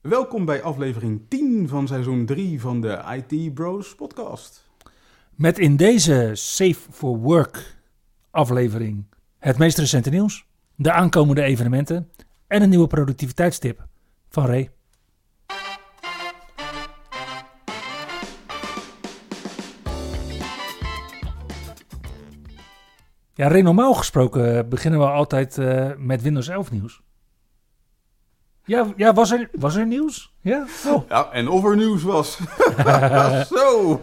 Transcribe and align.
Welkom 0.00 0.44
bij 0.44 0.62
aflevering 0.62 1.20
10 1.28 1.68
van 1.68 1.86
seizoen 1.86 2.26
3 2.26 2.60
van 2.60 2.80
de 2.80 3.22
IT 3.30 3.54
Bros 3.54 3.94
podcast. 3.94 4.70
Met 5.34 5.58
in 5.58 5.76
deze 5.76 6.30
Safe 6.34 6.90
for 6.90 7.18
Work 7.18 7.76
aflevering 8.30 9.04
het 9.38 9.58
meest 9.58 9.78
recente 9.78 10.10
nieuws, 10.10 10.46
de 10.74 10.92
aankomende 10.92 11.42
evenementen 11.42 12.10
en 12.46 12.62
een 12.62 12.68
nieuwe 12.68 12.86
productiviteitstip 12.86 13.86
van 14.28 14.46
Ray. 14.46 14.70
Ja, 23.34 23.48
Ray, 23.48 23.60
normaal 23.60 23.94
gesproken 23.94 24.68
beginnen 24.68 25.00
we 25.00 25.06
altijd 25.06 25.56
uh, 25.56 25.90
met 25.96 26.22
Windows 26.22 26.48
11 26.48 26.70
nieuws. 26.70 27.02
Ja, 28.68 28.86
ja 28.96 29.12
was, 29.12 29.32
er, 29.32 29.48
was 29.52 29.76
er 29.76 29.86
nieuws? 29.86 30.32
Ja? 30.40 30.66
Oh. 30.86 31.08
ja, 31.08 31.30
en 31.32 31.48
of 31.48 31.64
er 31.64 31.76
nieuws 31.76 32.02
was. 32.02 32.38
Zo. 33.54 34.00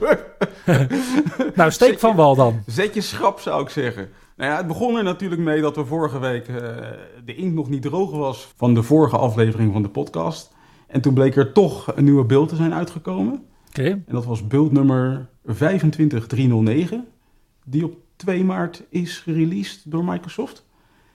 nou, 1.56 1.72
steek 1.72 2.00
van 2.00 2.16
wal 2.16 2.36
dan. 2.36 2.64
Zet 2.66 2.94
je 2.94 3.02
schrap, 3.02 3.40
zou 3.40 3.62
ik 3.62 3.70
zeggen. 3.70 4.10
Nou 4.36 4.52
ja, 4.52 4.58
het 4.58 4.68
begon 4.68 4.98
er 4.98 5.04
natuurlijk 5.04 5.42
mee 5.42 5.62
dat 5.62 5.76
we 5.76 5.86
vorige 5.86 6.20
week 6.20 6.48
uh, 6.48 6.56
de 7.26 7.36
inkt 7.36 7.56
nog 7.56 7.70
niet 7.70 7.82
droog 7.82 8.12
was 8.12 8.54
van 8.56 8.74
de 8.74 8.84
vorige 8.84 9.18
aflevering 9.18 9.74
van 9.74 9.82
de 9.82 9.90
podcast. 9.90 10.54
En 10.88 11.02
toen 11.02 11.14
bleek 11.14 11.36
er 11.36 11.52
toch 11.52 11.96
een 11.96 12.04
nieuwe 12.04 12.26
beeld 12.26 12.50
te 12.50 12.56
zijn 12.56 12.74
uitgekomen. 12.74 13.34
Oké. 13.70 13.80
Okay. 13.80 13.92
En 13.92 14.14
dat 14.14 14.26
was 14.26 14.48
beeld 14.48 14.72
nummer 14.72 15.30
25309, 15.44 17.08
die 17.66 17.84
op 17.84 17.98
2 18.16 18.44
maart 18.44 18.84
is 18.90 19.18
gereleased 19.18 19.92
door 19.92 20.04
Microsoft. 20.06 20.66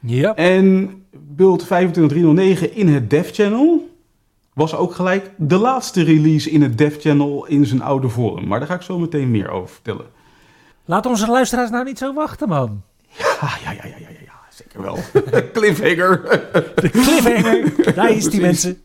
Ja. 0.01 0.35
En 0.35 0.95
build 1.13 1.63
25309 1.63 2.75
in 2.75 2.89
het 2.89 3.11
dev 3.11 3.31
channel 3.33 3.89
was 4.53 4.75
ook 4.75 4.95
gelijk 4.95 5.31
de 5.37 5.57
laatste 5.57 6.03
release 6.03 6.51
in 6.51 6.63
het 6.63 6.79
dev 6.79 7.01
channel 7.01 7.47
in 7.47 7.67
zijn 7.67 7.83
oude 7.83 8.09
vorm. 8.09 8.47
Maar 8.47 8.59
daar 8.59 8.69
ga 8.69 8.75
ik 8.75 8.83
zo 8.83 8.99
meteen 8.99 9.31
meer 9.31 9.51
over 9.51 9.69
vertellen. 9.69 10.07
Laat 10.85 11.07
onze 11.07 11.31
luisteraars 11.31 11.71
nou 11.71 11.85
niet 11.85 11.99
zo 11.99 12.15
wachten, 12.15 12.49
man. 12.49 12.83
Ja, 13.07 13.27
ja, 13.41 13.71
ja, 13.73 13.85
ja, 13.85 13.97
ja, 13.99 14.09
ja 14.25 14.33
zeker 14.49 14.83
wel. 14.83 14.99
cliffhanger. 15.53 16.21
De 16.75 16.91
cliffhanger, 16.91 17.95
daar 17.95 18.11
is 18.11 18.25
die 18.25 18.41
mensen. 18.41 18.83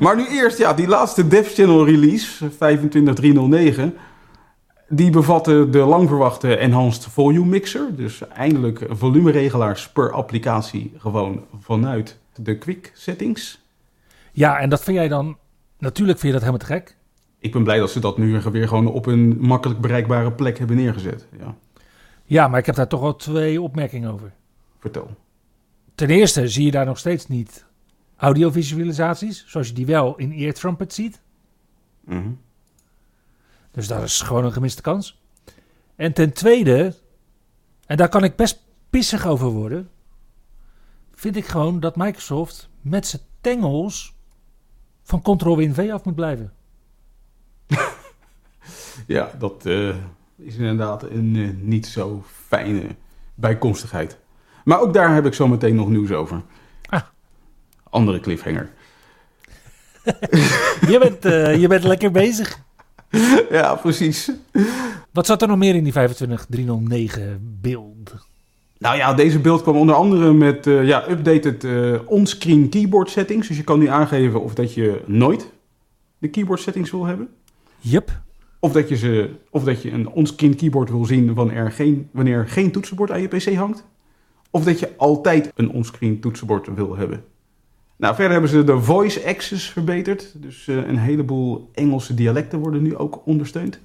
Maar 0.00 0.16
nu 0.16 0.26
eerst, 0.26 0.58
ja, 0.58 0.74
die 0.74 0.88
laatste 0.88 1.28
dev 1.28 1.54
channel 1.54 1.84
release, 1.84 2.50
25309 2.50 3.96
die 4.92 5.10
bevatten 5.10 5.70
de 5.70 5.78
lang 5.78 6.08
verwachte 6.08 6.56
Enhanced 6.56 7.04
Volume 7.04 7.46
Mixer. 7.46 7.96
Dus 7.96 8.28
eindelijk 8.28 8.86
volumeregelaars 8.88 9.88
per 9.88 10.12
applicatie 10.12 10.92
gewoon 10.96 11.44
vanuit 11.60 12.18
de 12.34 12.58
quick 12.58 12.90
settings. 12.94 13.62
Ja, 14.32 14.58
en 14.58 14.70
dat 14.70 14.82
vind 14.82 14.96
jij 14.96 15.08
dan... 15.08 15.36
Natuurlijk 15.78 16.18
vind 16.18 16.34
je 16.34 16.40
dat 16.40 16.48
helemaal 16.48 16.66
te 16.66 16.74
gek. 16.74 16.96
Ik 17.38 17.52
ben 17.52 17.64
blij 17.64 17.78
dat 17.78 17.90
ze 17.90 18.00
dat 18.00 18.18
nu 18.18 18.40
weer 18.40 18.68
gewoon 18.68 18.86
op 18.86 19.06
een 19.06 19.36
makkelijk 19.40 19.80
bereikbare 19.80 20.32
plek 20.32 20.58
hebben 20.58 20.76
neergezet. 20.76 21.26
Ja, 21.38 21.54
ja 22.24 22.48
maar 22.48 22.58
ik 22.58 22.66
heb 22.66 22.74
daar 22.74 22.88
toch 22.88 23.00
wel 23.00 23.16
twee 23.16 23.62
opmerkingen 23.62 24.12
over. 24.12 24.32
Vertel. 24.78 25.16
Ten 25.94 26.10
eerste 26.10 26.48
zie 26.48 26.64
je 26.64 26.70
daar 26.70 26.86
nog 26.86 26.98
steeds 26.98 27.26
niet 27.26 27.64
audiovisualisaties, 28.16 29.44
zoals 29.46 29.68
je 29.68 29.74
die 29.74 29.86
wel 29.86 30.16
in 30.16 30.32
Ear 30.32 30.52
Trumpet 30.52 30.92
ziet. 30.94 31.20
Mm 32.04 32.38
dus 33.70 33.86
dat 33.86 34.02
is 34.02 34.20
gewoon 34.20 34.44
een 34.44 34.52
gemiste 34.52 34.82
kans. 34.82 35.22
En 35.96 36.12
ten 36.12 36.32
tweede, 36.32 36.94
en 37.86 37.96
daar 37.96 38.08
kan 38.08 38.24
ik 38.24 38.36
best 38.36 38.62
pissig 38.90 39.26
over 39.26 39.48
worden, 39.48 39.90
vind 41.14 41.36
ik 41.36 41.46
gewoon 41.46 41.80
dat 41.80 41.96
Microsoft 41.96 42.68
met 42.80 43.06
zijn 43.06 43.22
tengels 43.40 44.14
van 45.02 45.22
Ctrl-Win-V 45.22 45.90
af 45.92 46.04
moet 46.04 46.14
blijven. 46.14 46.52
ja, 49.06 49.30
dat 49.38 49.66
uh, 49.66 49.94
is 50.36 50.56
inderdaad 50.56 51.02
een 51.02 51.34
uh, 51.34 51.50
niet 51.56 51.86
zo 51.86 52.24
fijne 52.46 52.96
bijkomstigheid. 53.34 54.18
Maar 54.64 54.80
ook 54.80 54.94
daar 54.94 55.14
heb 55.14 55.26
ik 55.26 55.34
zo 55.34 55.48
meteen 55.48 55.74
nog 55.74 55.88
nieuws 55.88 56.10
over. 56.10 56.42
Ah. 56.88 57.02
Andere 57.90 58.20
cliffhanger. 58.20 58.70
je, 60.92 60.98
bent, 61.00 61.24
uh, 61.24 61.56
je 61.56 61.68
bent 61.68 61.84
lekker 61.84 62.10
bezig. 62.10 62.58
ja, 63.50 63.74
precies. 63.74 64.30
Wat 65.12 65.26
zat 65.26 65.42
er 65.42 65.48
nog 65.48 65.58
meer 65.58 65.74
in 65.74 65.84
die 65.84 65.92
25309 65.92 67.58
beeld? 67.60 68.28
Nou 68.78 68.96
ja, 68.96 69.14
deze 69.14 69.38
beeld 69.38 69.62
kwam 69.62 69.76
onder 69.76 69.94
andere 69.94 70.32
met 70.32 70.66
uh, 70.66 70.86
ja, 70.86 71.10
updated 71.10 71.64
uh, 71.64 71.98
onscreen 72.06 72.68
keyboard 72.68 73.10
settings. 73.10 73.48
Dus 73.48 73.56
je 73.56 73.64
kan 73.64 73.78
nu 73.78 73.86
aangeven 73.86 74.42
of 74.42 74.54
dat 74.54 74.74
je 74.74 75.02
nooit 75.06 75.50
de 76.18 76.28
keyboard 76.28 76.60
settings 76.60 76.90
wil 76.90 77.04
hebben. 77.04 77.28
Yep. 77.78 78.20
Of 78.58 78.72
dat 78.72 78.88
je, 78.88 78.96
ze, 78.96 79.30
of 79.50 79.64
dat 79.64 79.82
je 79.82 79.90
een 79.90 80.08
onscreen 80.08 80.56
keyboard 80.56 80.90
wil 80.90 81.04
zien 81.04 81.34
wanneer 81.34 81.56
er 81.56 81.72
geen, 81.72 82.08
wanneer 82.10 82.36
er 82.36 82.48
geen 82.48 82.70
toetsenbord 82.70 83.10
aan 83.10 83.20
je 83.20 83.28
pc 83.28 83.54
hangt. 83.54 83.84
Of 84.50 84.64
dat 84.64 84.78
je 84.78 84.96
altijd 84.96 85.52
een 85.54 85.70
onscreen 85.70 86.20
toetsenbord 86.20 86.74
wil 86.74 86.96
hebben. 86.96 87.24
Nou, 88.00 88.14
verder 88.14 88.32
hebben 88.32 88.50
ze 88.50 88.64
de 88.64 88.80
voice 88.80 89.26
access 89.26 89.70
verbeterd. 89.70 90.32
Dus 90.36 90.66
uh, 90.66 90.76
een 90.76 90.98
heleboel 90.98 91.70
Engelse 91.74 92.14
dialecten 92.14 92.58
worden 92.58 92.82
nu 92.82 92.96
ook 92.96 93.20
ondersteund. 93.24 93.80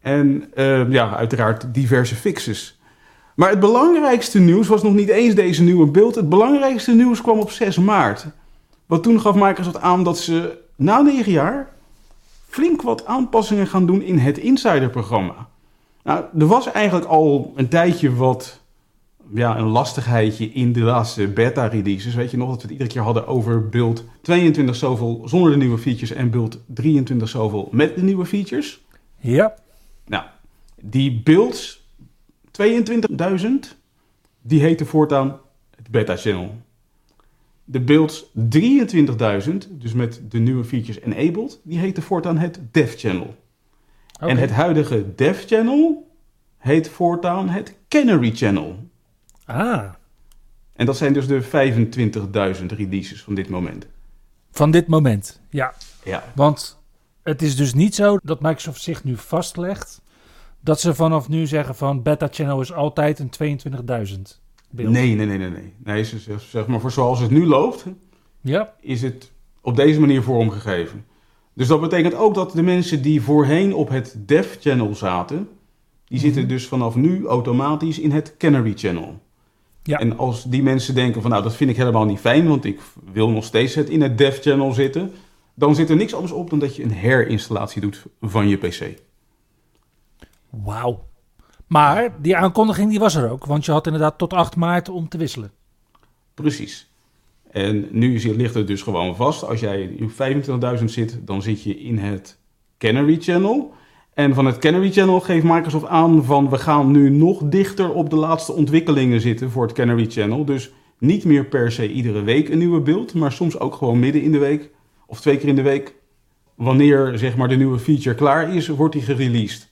En 0.00 0.52
uh, 0.54 0.90
ja, 0.90 1.16
uiteraard 1.16 1.74
diverse 1.74 2.14
fixes. 2.14 2.80
Maar 3.34 3.50
het 3.50 3.60
belangrijkste 3.60 4.38
nieuws 4.38 4.68
was 4.68 4.82
nog 4.82 4.94
niet 4.94 5.08
eens 5.08 5.34
deze 5.34 5.62
nieuwe 5.62 5.86
beeld. 5.86 6.14
Het 6.14 6.28
belangrijkste 6.28 6.94
nieuws 6.94 7.22
kwam 7.22 7.38
op 7.38 7.50
6 7.50 7.78
maart. 7.78 8.26
Want 8.86 9.02
toen 9.02 9.20
gaf 9.20 9.34
Microsoft 9.34 9.80
aan 9.80 10.04
dat 10.04 10.18
ze 10.18 10.58
na 10.76 11.00
9 11.00 11.32
jaar 11.32 11.68
flink 12.48 12.82
wat 12.82 13.06
aanpassingen 13.06 13.66
gaan 13.66 13.86
doen 13.86 14.02
in 14.02 14.18
het 14.18 14.38
Insider-programma. 14.38 15.48
Nou, 16.02 16.24
er 16.38 16.46
was 16.46 16.70
eigenlijk 16.72 17.06
al 17.06 17.52
een 17.56 17.68
tijdje 17.68 18.14
wat 18.14 18.59
ja, 19.34 19.58
een 19.58 19.66
lastigheidje 19.66 20.52
in 20.52 20.72
de 20.72 20.80
laatste 20.80 21.28
beta-releases. 21.28 22.14
Weet 22.14 22.30
je 22.30 22.36
nog 22.36 22.48
dat 22.48 22.56
we 22.56 22.62
het 22.62 22.70
iedere 22.70 22.90
keer 22.90 23.02
hadden 23.02 23.26
over 23.26 23.68
build 23.68 24.04
22 24.22 24.76
zoveel 24.76 25.22
zonder 25.24 25.50
de 25.50 25.56
nieuwe 25.56 25.78
features 25.78 26.12
en 26.12 26.30
build 26.30 26.58
23 26.66 27.28
zoveel 27.28 27.68
met 27.72 27.94
de 27.94 28.02
nieuwe 28.02 28.26
features? 28.26 28.80
Ja. 29.18 29.54
Nou, 30.06 30.24
die 30.80 31.20
builds 31.22 31.88
22.000, 32.62 33.46
die 34.42 34.60
heten 34.60 34.86
voortaan 34.86 35.38
het 35.76 35.90
beta-channel. 35.90 36.54
De 37.64 37.80
builds 37.80 38.24
23.000, 38.26 38.32
dus 39.70 39.92
met 39.92 40.20
de 40.28 40.38
nieuwe 40.38 40.64
features 40.64 41.00
enabled, 41.00 41.60
die 41.62 41.78
heten 41.78 42.02
voortaan 42.02 42.38
het 42.38 42.60
dev-channel. 42.70 43.36
Okay. 44.14 44.28
En 44.28 44.36
het 44.36 44.50
huidige 44.50 45.14
dev-channel 45.14 46.10
heet 46.58 46.88
voortaan 46.88 47.48
het 47.48 47.74
Canary 47.88 48.30
Channel. 48.34 48.88
Ah. 49.50 49.84
En 50.72 50.86
dat 50.86 50.96
zijn 50.96 51.12
dus 51.12 51.26
de 51.26 51.42
25.000 52.60 52.66
releases 52.66 53.22
van 53.22 53.34
dit 53.34 53.48
moment. 53.48 53.86
Van 54.50 54.70
dit 54.70 54.86
moment, 54.86 55.40
ja. 55.50 55.74
ja. 56.04 56.24
Want 56.34 56.80
het 57.22 57.42
is 57.42 57.56
dus 57.56 57.74
niet 57.74 57.94
zo 57.94 58.18
dat 58.22 58.40
Microsoft 58.40 58.82
zich 58.82 59.04
nu 59.04 59.16
vastlegt 59.16 60.02
dat 60.60 60.80
ze 60.80 60.94
vanaf 60.94 61.28
nu 61.28 61.46
zeggen 61.46 61.74
van 61.74 62.02
beta 62.02 62.28
channel 62.30 62.60
is 62.60 62.72
altijd 62.72 63.18
een 63.18 63.58
22.000 63.60 64.20
beeld. 64.70 64.90
Nee, 64.90 65.14
nee, 65.14 65.26
nee, 65.26 65.38
nee, 65.38 65.50
nee. 65.50 65.74
Nee, 65.84 66.04
zeg 66.38 66.66
maar 66.66 66.80
voor 66.80 66.92
zoals 66.92 67.20
het 67.20 67.30
nu 67.30 67.46
loopt, 67.46 67.84
ja. 68.40 68.74
is 68.80 69.02
het 69.02 69.32
op 69.60 69.76
deze 69.76 70.00
manier 70.00 70.22
vormgegeven. 70.22 71.04
Dus 71.52 71.68
dat 71.68 71.80
betekent 71.80 72.14
ook 72.14 72.34
dat 72.34 72.52
de 72.52 72.62
mensen 72.62 73.02
die 73.02 73.22
voorheen 73.22 73.74
op 73.74 73.88
het 73.88 74.14
dev 74.18 74.56
channel 74.60 74.94
zaten, 74.94 75.48
die 76.04 76.18
zitten 76.18 76.48
dus 76.48 76.66
vanaf 76.66 76.94
nu 76.94 77.26
automatisch 77.26 77.98
in 77.98 78.10
het 78.10 78.36
Canary 78.36 78.72
channel. 78.76 79.20
Ja. 79.82 79.98
En 79.98 80.18
als 80.18 80.44
die 80.44 80.62
mensen 80.62 80.94
denken 80.94 81.22
van 81.22 81.30
nou 81.30 81.42
dat 81.42 81.56
vind 81.56 81.70
ik 81.70 81.76
helemaal 81.76 82.04
niet 82.04 82.18
fijn, 82.18 82.48
want 82.48 82.64
ik 82.64 82.80
wil 83.12 83.30
nog 83.30 83.44
steeds 83.44 83.74
het 83.74 83.88
in 83.88 84.02
het 84.02 84.18
dev 84.18 84.40
channel 84.40 84.72
zitten, 84.72 85.12
dan 85.54 85.74
zit 85.74 85.90
er 85.90 85.96
niks 85.96 86.14
anders 86.14 86.32
op 86.32 86.50
dan 86.50 86.58
dat 86.58 86.76
je 86.76 86.82
een 86.82 86.90
herinstallatie 86.90 87.80
doet 87.80 88.06
van 88.20 88.48
je 88.48 88.56
PC. 88.56 89.00
Wauw. 90.50 91.08
Maar 91.66 92.22
die 92.22 92.36
aankondiging 92.36 92.90
die 92.90 92.98
was 92.98 93.14
er 93.14 93.30
ook, 93.30 93.44
want 93.44 93.64
je 93.64 93.72
had 93.72 93.86
inderdaad 93.86 94.18
tot 94.18 94.32
8 94.32 94.56
maart 94.56 94.88
om 94.88 95.08
te 95.08 95.18
wisselen. 95.18 95.52
Precies. 96.34 96.90
En 97.50 97.88
nu 97.90 98.34
ligt 98.36 98.54
het 98.54 98.66
dus 98.66 98.82
gewoon 98.82 99.16
vast. 99.16 99.44
Als 99.44 99.60
jij 99.60 99.82
in 99.82 100.10
25.000 100.78 100.84
zit, 100.84 101.18
dan 101.26 101.42
zit 101.42 101.62
je 101.62 101.80
in 101.80 101.98
het 101.98 102.38
Canary 102.78 103.16
Channel. 103.20 103.74
En 104.20 104.34
van 104.34 104.46
het 104.46 104.58
Canary 104.58 104.92
Channel 104.92 105.20
geeft 105.20 105.44
Microsoft 105.44 105.86
aan 105.86 106.24
van 106.24 106.48
we 106.48 106.58
gaan 106.58 106.90
nu 106.90 107.10
nog 107.10 107.42
dichter 107.42 107.92
op 107.92 108.10
de 108.10 108.16
laatste 108.16 108.52
ontwikkelingen 108.52 109.20
zitten 109.20 109.50
voor 109.50 109.62
het 109.62 109.72
Canary 109.72 110.06
Channel. 110.10 110.44
Dus 110.44 110.72
niet 110.98 111.24
meer 111.24 111.44
per 111.44 111.72
se 111.72 111.92
iedere 111.92 112.22
week 112.22 112.48
een 112.48 112.58
nieuwe 112.58 112.80
beeld, 112.80 113.14
maar 113.14 113.32
soms 113.32 113.58
ook 113.58 113.74
gewoon 113.74 113.98
midden 113.98 114.22
in 114.22 114.32
de 114.32 114.38
week 114.38 114.70
of 115.06 115.20
twee 115.20 115.36
keer 115.36 115.48
in 115.48 115.54
de 115.54 115.62
week. 115.62 115.94
Wanneer 116.54 117.18
zeg 117.18 117.36
maar 117.36 117.48
de 117.48 117.56
nieuwe 117.56 117.78
feature 117.78 118.14
klaar 118.14 118.54
is, 118.54 118.68
wordt 118.68 118.92
die 118.92 119.02
gereleased. 119.02 119.68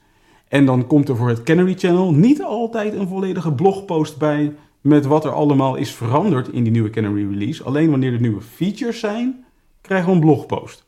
En 0.48 0.66
dan 0.66 0.86
komt 0.86 1.08
er 1.08 1.16
voor 1.16 1.28
het 1.28 1.42
Canary 1.42 1.74
Channel 1.74 2.12
niet 2.12 2.42
altijd 2.42 2.94
een 2.94 3.08
volledige 3.08 3.52
blogpost 3.52 4.18
bij 4.18 4.54
met 4.80 5.06
wat 5.06 5.24
er 5.24 5.32
allemaal 5.32 5.76
is 5.76 5.94
veranderd 5.94 6.48
in 6.48 6.62
die 6.62 6.72
nieuwe 6.72 6.90
Canary 6.90 7.28
release. 7.30 7.62
Alleen 7.62 7.90
wanneer 7.90 8.12
er 8.12 8.20
nieuwe 8.20 8.40
features 8.40 9.00
zijn, 9.00 9.44
krijgen 9.80 10.08
we 10.08 10.14
een 10.14 10.20
blogpost. 10.20 10.86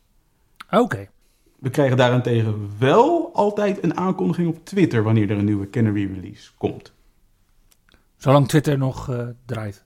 Oké. 0.71 1.09
We 1.61 1.71
krijgen 1.71 1.97
daarentegen 1.97 2.71
wel 2.79 3.35
altijd 3.35 3.85
een 3.85 3.97
aankondiging 3.97 4.49
op 4.49 4.65
Twitter 4.65 5.03
wanneer 5.03 5.31
er 5.31 5.39
een 5.39 5.45
nieuwe 5.45 5.71
Canary 5.71 6.13
release 6.15 6.51
komt. 6.59 6.93
Zolang 8.17 8.49
Twitter 8.49 8.79
nog 8.79 9.11
eh, 9.11 9.27
draait. 9.47 9.85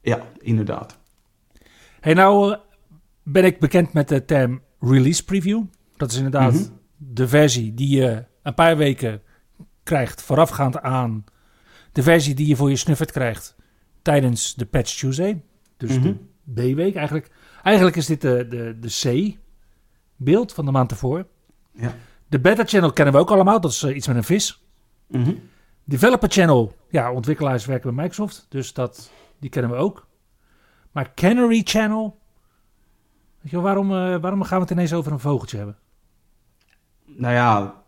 Ja, 0.00 0.22
inderdaad. 0.38 0.98
Hey, 2.00 2.14
nou 2.14 2.52
eh, 2.52 2.58
ben 3.22 3.44
ik 3.44 3.58
bekend 3.60 3.92
met 3.92 4.08
de 4.08 4.24
term 4.24 4.62
release 4.80 5.24
preview. 5.24 5.62
Dat 5.96 6.10
is 6.10 6.16
inderdaad 6.16 6.52
Mhm. 6.52 6.64
de 6.96 7.28
versie 7.28 7.74
die 7.74 7.96
je 7.96 8.24
een 8.42 8.54
paar 8.54 8.76
weken 8.76 9.22
krijgt 9.82 10.22
voorafgaand 10.22 10.80
aan 10.80 11.24
de 11.92 12.02
versie 12.02 12.34
die 12.34 12.46
je 12.46 12.56
voor 12.56 12.70
je 12.70 12.76
snuffert 12.76 13.12
krijgt 13.12 13.56
tijdens 14.02 14.54
de 14.54 14.66
Patch 14.66 14.98
Tuesday. 14.98 15.42
Dus 15.76 15.98
Mhm. 15.98 16.12
de 16.44 16.72
B-week 16.72 16.94
eigenlijk. 16.94 17.30
Eigenlijk 17.62 17.96
is 17.96 18.06
dit 18.06 18.20
de, 18.20 18.46
de, 18.48 18.76
de 18.80 18.88
C-beeld 20.18 20.52
van 20.52 20.64
de 20.64 20.70
maand 20.70 20.90
ervoor. 20.90 21.26
Ja. 21.72 21.94
De 22.28 22.40
Beta 22.40 22.64
Channel 22.64 22.92
kennen 22.92 23.14
we 23.14 23.20
ook 23.20 23.30
allemaal. 23.30 23.60
Dat 23.60 23.70
is 23.70 23.82
eh, 23.82 23.96
iets 23.96 24.06
met 24.06 24.16
een 24.16 24.24
vis. 24.24 24.64
Mhm. 25.06 25.34
Developer 25.84 26.30
Channel, 26.30 26.76
ja, 26.88 27.12
ontwikkelaars 27.12 27.66
werken 27.66 27.94
bij 27.94 28.04
Microsoft, 28.04 28.46
dus 28.48 28.72
dat, 28.72 29.10
die 29.38 29.50
kennen 29.50 29.70
we 29.70 29.76
ook. 29.76 30.06
Maar 30.92 31.14
Canary 31.14 31.60
Channel, 31.64 32.18
weet 33.40 33.50
je 33.50 33.60
waarom, 33.60 33.90
eh, 33.90 34.16
waarom 34.16 34.42
gaan 34.42 34.58
we 34.58 34.64
het 34.64 34.72
ineens 34.72 34.92
over 34.92 35.12
een 35.12 35.20
vogeltje 35.20 35.56
hebben? 35.56 35.76
Nou 37.04 37.34
ja, 37.34 37.82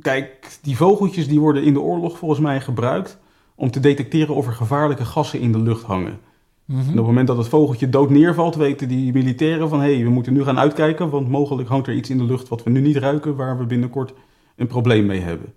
kijk, 0.00 0.58
die 0.62 0.76
vogeltjes 0.76 1.28
die 1.28 1.40
worden 1.40 1.62
in 1.62 1.72
de 1.72 1.80
oorlog 1.80 2.18
volgens 2.18 2.40
mij 2.40 2.60
gebruikt 2.60 3.18
om 3.54 3.70
te 3.70 3.80
detecteren 3.80 4.34
of 4.34 4.46
er 4.46 4.52
gevaarlijke 4.52 5.04
gassen 5.04 5.40
in 5.40 5.52
de 5.52 5.58
lucht 5.58 5.84
hangen. 5.84 6.20
Mhm. 6.70 6.80
En 6.80 6.88
op 6.88 6.96
het 6.96 7.06
moment 7.06 7.26
dat 7.26 7.36
het 7.36 7.48
vogeltje 7.48 7.88
dood 7.88 8.10
neervalt, 8.10 8.54
weten 8.54 8.88
die 8.88 9.12
militairen 9.12 9.68
van 9.68 9.80
hé, 9.80 9.94
hey, 9.94 10.04
we 10.04 10.10
moeten 10.10 10.32
nu 10.32 10.44
gaan 10.44 10.58
uitkijken, 10.58 11.10
want 11.10 11.28
mogelijk 11.28 11.68
hangt 11.68 11.86
er 11.86 11.94
iets 11.94 12.10
in 12.10 12.18
de 12.18 12.24
lucht 12.24 12.48
wat 12.48 12.62
we 12.62 12.70
nu 12.70 12.80
niet 12.80 12.96
ruiken, 12.96 13.36
waar 13.36 13.58
we 13.58 13.64
binnenkort 13.64 14.12
een 14.56 14.66
probleem 14.66 15.06
mee 15.06 15.20
hebben. 15.20 15.52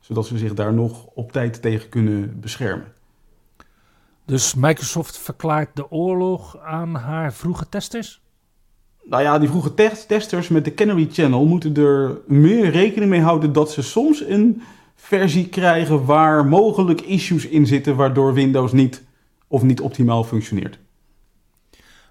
Zodat 0.00 0.26
ze 0.26 0.38
zich 0.38 0.54
daar 0.54 0.72
nog 0.72 1.06
op 1.14 1.32
tijd 1.32 1.62
tegen 1.62 1.88
kunnen 1.88 2.40
beschermen. 2.40 2.86
Dus 4.24 4.54
Microsoft 4.54 5.18
verklaart 5.18 5.76
de 5.76 5.90
oorlog 5.90 6.58
aan 6.58 6.94
haar 6.94 7.32
vroege 7.32 7.68
testers? 7.68 8.20
Nou 9.04 9.22
ja, 9.22 9.38
die 9.38 9.48
vroege 9.48 9.74
test- 9.74 10.08
testers 10.08 10.48
met 10.48 10.64
de 10.64 10.74
Canary 10.74 11.08
Channel 11.10 11.44
moeten 11.44 11.76
er 11.76 12.18
meer 12.26 12.70
rekening 12.70 13.10
mee 13.10 13.20
houden 13.20 13.52
dat 13.52 13.70
ze 13.70 13.82
soms 13.82 14.24
een 14.24 14.62
versie 14.94 15.48
krijgen 15.48 16.04
waar 16.04 16.46
mogelijk 16.46 17.00
issues 17.00 17.46
in 17.46 17.66
zitten 17.66 17.96
waardoor 17.96 18.34
Windows 18.34 18.72
niet 18.72 19.05
of 19.46 19.62
niet 19.62 19.80
optimaal 19.80 20.24
functioneert. 20.24 20.78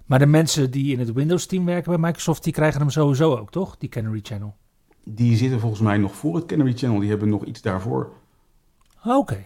Maar 0.06 0.20
de 0.20 0.26
mensen 0.26 0.72
die 0.72 0.92
in 0.92 1.00
het 1.00 1.14
Windows-team 1.14 1.66
werken 1.66 1.92
bij 1.92 2.02
Microsoft, 2.02 2.44
die 2.44 2.54
krijgen 2.54 2.80
hem 2.80 2.90
sowieso 2.90 3.36
ook, 3.36 3.52
toch? 3.52 3.78
Die 3.78 3.90
Canary 3.90 4.20
Channel. 4.24 4.56
Die 5.04 5.38
zitten 5.38 5.60
volgens 5.60 5.82
mij 5.82 5.98
nog 5.98 6.16
voor 6.16 6.36
het 6.36 6.46
Canary 6.46 6.74
Channel, 6.76 7.00
die 7.00 7.10
hebben 7.10 7.30
nog 7.30 7.46
iets 7.46 7.62
daarvoor. 7.62 8.12
Oké. 9.04 9.46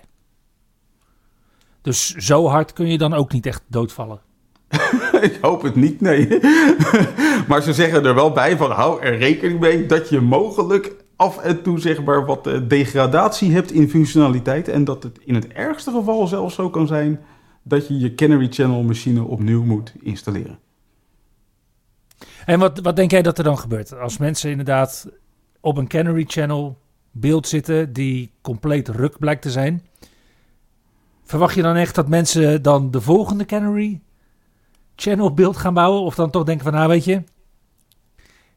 Dus 1.82 2.16
zo 2.16 2.48
hard 2.48 2.74
kun 2.74 2.88
je 2.88 2.98
dan 2.98 3.14
ook 3.14 3.32
niet 3.32 3.46
echt 3.46 3.64
doodvallen. 3.68 4.22
Ik 5.22 5.38
hoop 5.42 5.62
het 5.62 5.76
niet, 5.76 6.02
nee. 6.02 6.28
maar 7.48 7.62
ze 7.62 7.74
zeggen 7.74 8.06
er 8.06 8.16
wel 8.16 8.32
bij 8.32 8.58
van 8.58 8.72
hou 8.72 9.02
er 9.02 9.18
rekening 9.18 9.60
mee 9.60 9.86
dat 9.86 10.10
je 10.10 10.22
mogelijk 10.22 10.96
af 11.16 11.38
en 11.38 11.62
toe 11.62 11.80
zeg 11.80 12.04
maar 12.04 12.26
wat 12.26 12.48
eh, 12.48 12.60
degradatie 12.68 13.52
hebt 13.52 13.72
in 13.72 13.90
functionaliteit. 13.90 14.68
En 14.68 14.84
dat 14.84 15.04
het 15.04 15.20
in 15.26 15.36
het 15.36 15.48
ergste 15.48 15.92
geval 15.92 16.28
zelfs 16.28 16.56
zo 16.56 16.70
kan 16.70 16.88
zijn 16.88 17.20
dat 17.70 17.88
je 17.88 18.00
je 18.00 18.16
Canary 18.16 18.48
Channel 18.50 18.84
machine 18.84 19.24
opnieuw 19.24 19.64
moet 19.64 19.94
installeren. 20.02 20.60
En 22.46 22.60
wat, 22.60 22.80
wat 22.80 22.96
denk 22.96 23.12
jij 23.12 23.22
dat 23.22 23.38
er 23.38 23.44
dan 23.44 23.58
gebeurt? 23.58 24.00
Als 24.00 24.18
mensen 24.18 24.50
inderdaad 24.50 25.10
op 25.60 25.78
een 25.78 25.88
Canary 25.88 26.24
Channel 26.28 26.78
beeld 27.12 27.48
zitten 27.48 27.94
die 27.94 28.32
compleet 28.42 28.88
ruk 28.88 29.20
blijkt 29.20 29.42
te 29.42 29.52
zijn. 29.52 29.86
Verwacht 31.24 31.56
je 31.56 31.62
dan 31.62 31.76
echt 31.76 31.96
dat 31.96 32.08
mensen 32.08 32.62
dan 32.62 32.92
de 32.92 33.02
volgende 33.02 33.46
Canary 33.46 34.02
Channel 34.96 35.34
beeld 35.34 35.58
gaan 35.58 35.74
bouwen? 35.74 36.02
Of 36.02 36.16
dan 36.16 36.30
toch 36.30 36.44
denken 36.44 36.64
van, 36.64 36.74
nou 36.74 36.88
weet 36.88 37.06
je, 37.06 37.24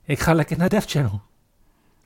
ik 0.05 0.21
ga 0.21 0.35
lekker 0.35 0.59
naar 0.59 0.69
Dev 0.69 0.85
Channel. 0.87 1.23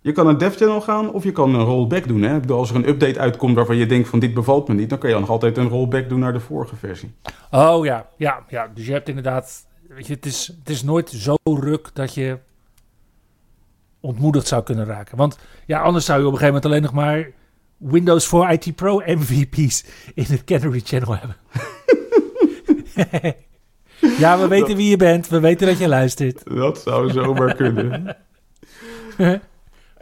Je 0.06 0.12
kan 0.12 0.24
naar 0.24 0.38
Dev 0.38 0.56
Channel 0.56 0.80
gaan 0.80 1.12
of 1.12 1.24
je 1.24 1.32
kan 1.32 1.54
een 1.54 1.64
rollback 1.64 2.08
doen. 2.08 2.22
Hè? 2.22 2.34
Ik 2.34 2.40
bedoel, 2.40 2.58
Als 2.58 2.70
er 2.70 2.76
een 2.76 2.88
update 2.88 3.18
uitkomt 3.18 3.56
waarvan 3.56 3.76
je 3.76 3.86
denkt 3.86 4.08
van 4.08 4.18
dit 4.18 4.34
bevalt 4.34 4.68
me 4.68 4.74
niet, 4.74 4.88
dan 4.88 4.98
kan 4.98 5.10
je 5.10 5.18
nog 5.18 5.30
altijd 5.30 5.56
een 5.56 5.68
rollback 5.68 6.08
doen 6.08 6.18
naar 6.18 6.32
de 6.32 6.40
vorige 6.40 6.76
versie. 6.76 7.14
Oh 7.50 7.84
ja, 7.84 8.08
ja, 8.16 8.44
ja. 8.48 8.70
Dus 8.74 8.86
je 8.86 8.92
hebt 8.92 9.08
inderdaad, 9.08 9.66
weet 9.88 10.06
je, 10.06 10.14
het 10.14 10.26
is, 10.26 10.46
het 10.58 10.68
is 10.68 10.82
nooit 10.82 11.10
zo 11.10 11.36
ruk 11.44 11.90
dat 11.92 12.14
je 12.14 12.38
ontmoedigd 14.00 14.46
zou 14.46 14.62
kunnen 14.62 14.86
raken. 14.86 15.16
Want 15.16 15.38
ja, 15.66 15.80
anders 15.80 16.04
zou 16.04 16.20
je 16.20 16.26
op 16.26 16.32
een 16.32 16.38
gegeven 16.38 16.62
moment 16.62 16.72
alleen 16.72 16.94
nog 16.94 17.04
maar 17.04 17.30
Windows 17.76 18.26
4 18.28 18.50
IT 18.50 18.74
Pro 18.74 19.02
MVP's 19.04 19.84
in 20.14 20.24
het 20.28 20.44
Canary 20.44 20.80
Channel 20.84 21.16
hebben. 21.16 21.36
ja, 24.22 24.38
we 24.38 24.48
weten 24.48 24.76
wie 24.76 24.90
je 24.90 24.96
bent. 24.96 25.28
We 25.28 25.40
weten 25.40 25.66
dat 25.66 25.78
je 25.78 25.88
luistert. 25.88 26.42
Dat 26.44 26.78
zou 26.78 27.10
zomaar 27.10 27.54
kunnen. 27.54 28.16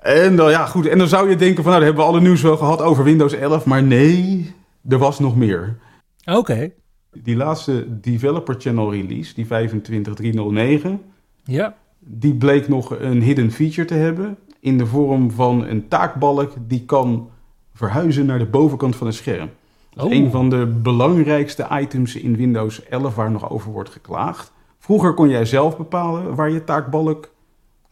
En 0.05 0.37
dan, 0.37 0.51
ja, 0.51 0.67
goed. 0.67 0.87
En 0.87 0.99
dan 0.99 1.09
zou 1.09 1.29
je 1.31 1.37
denken 1.37 1.63
van, 1.63 1.73
nou, 1.73 1.77
dan 1.77 1.85
hebben 1.85 2.05
we 2.05 2.11
alle 2.11 2.21
nieuws 2.21 2.43
wel 2.43 2.57
gehad 2.57 2.83
over 2.83 3.05
Windows 3.05 3.33
11. 3.33 3.65
Maar 3.65 3.83
nee, 3.83 4.55
er 4.89 4.99
was 4.99 5.19
nog 5.19 5.37
meer. 5.37 5.77
Oké, 6.25 6.71
Die 7.13 7.37
laatste 7.37 8.01
Developer 8.01 8.55
Channel 8.59 8.91
release, 8.93 9.35
die 9.35 9.47
25309, 9.47 11.01
ja. 11.45 11.75
die 11.99 12.35
bleek 12.35 12.69
nog 12.69 13.01
een 13.01 13.23
hidden 13.23 13.51
feature 13.51 13.87
te 13.87 13.95
hebben. 13.95 14.37
In 14.61 14.79
de 14.79 14.87
vorm 14.87 15.31
van 15.31 15.67
een 15.67 15.89
taakbalk 15.89 16.53
die 16.67 16.85
kan 16.85 17.29
verhuizen 17.75 18.27
naar 18.27 18.39
de 18.39 18.47
bovenkant 18.47 18.97
van 18.97 19.07
het 19.07 19.17
scherm. 19.17 19.51
Dat 19.95 20.11
is 20.11 20.19
Oh. 20.19 20.25
een 20.25 20.31
van 20.31 20.49
de 20.51 20.67
belangrijkste 20.67 21.67
items 21.81 22.17
in 22.17 22.37
Windows 22.37 22.85
11 22.85 23.15
waar 23.15 23.31
nog 23.31 23.51
over 23.51 23.71
wordt 23.73 23.91
geklaagd. 23.91 24.53
Vroeger 24.79 25.15
kon 25.15 25.29
jij 25.29 25.45
zelf 25.45 25.77
bepalen 25.77 26.35
waar 26.35 26.51
je 26.51 26.65
taakbalk 26.65 27.33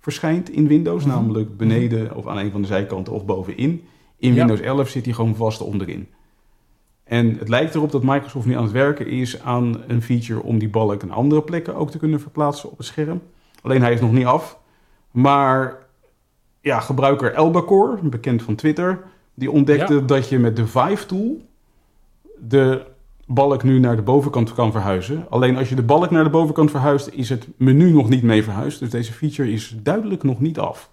verschijnt 0.03 0.51
in 0.51 0.67
Windows, 0.67 1.05
Mhm. 1.05 1.15
namelijk 1.15 1.57
beneden 1.57 2.17
of 2.17 2.27
aan 2.27 2.39
een 2.39 2.51
van 2.51 2.61
de 2.61 2.67
zijkanten 2.67 3.13
of 3.13 3.25
bovenin. 3.25 3.85
In 4.17 4.29
Ja. 4.31 4.35
Windows 4.35 4.61
11 4.61 4.89
zit 4.89 5.05
hij 5.05 5.15
gewoon 5.15 5.37
vast 5.37 5.61
onderin. 5.61 6.09
En 7.05 7.37
het 7.39 7.49
lijkt 7.49 7.75
erop 7.75 7.91
dat 7.93 8.03
Microsoft 8.03 8.47
nu 8.47 8.57
aan 8.57 8.63
het 8.63 8.73
werken 8.73 9.07
is 9.07 9.41
aan 9.43 9.83
een 9.87 10.03
feature 10.03 10.43
om 10.43 10.59
die 10.59 10.69
balk 10.69 11.03
aan 11.03 11.11
andere 11.11 11.43
plekken 11.43 11.75
ook 11.75 11.91
te 11.91 11.99
kunnen 11.99 12.21
verplaatsen 12.21 12.71
op 12.71 12.77
het 12.79 12.87
scherm. 12.87 13.21
Alleen 13.63 13.83
hij 13.83 13.93
is 13.93 14.01
nog 14.01 14.13
niet 14.13 14.27
af. 14.27 14.59
Maar 15.11 15.77
ja, 16.61 16.81
gebruiker 16.81 17.33
Elbacor, 17.35 17.99
bekend 18.03 18.43
van 18.43 18.55
Twitter, 18.55 19.03
die 19.35 19.51
ontdekte 19.51 19.95
Ja. 19.95 20.01
dat 20.01 20.29
je 20.29 20.39
met 20.39 20.57
de 20.57 20.67
Vive 20.67 21.07
tool 21.07 21.41
de 22.39 22.85
balk 23.35 23.63
nu 23.63 23.79
naar 23.79 23.97
de 23.97 24.03
bovenkant 24.03 24.55
kan 24.55 24.73
verhuizen. 24.73 25.27
Alleen 25.31 25.57
als 25.57 25.69
je 25.69 25.75
de 25.75 25.83
balk 25.83 26.11
naar 26.11 26.25
de 26.25 26.31
bovenkant 26.31 26.71
verhuist, 26.71 27.09
is 27.09 27.29
het 27.29 27.49
menu 27.57 27.91
nog 27.91 28.09
niet 28.09 28.23
mee 28.23 28.43
verhuisd. 28.43 28.79
Dus 28.79 28.91
deze 28.91 29.13
feature 29.13 29.53
is 29.53 29.75
duidelijk 29.77 30.23
nog 30.23 30.41
niet 30.41 30.59
af. 30.59 30.91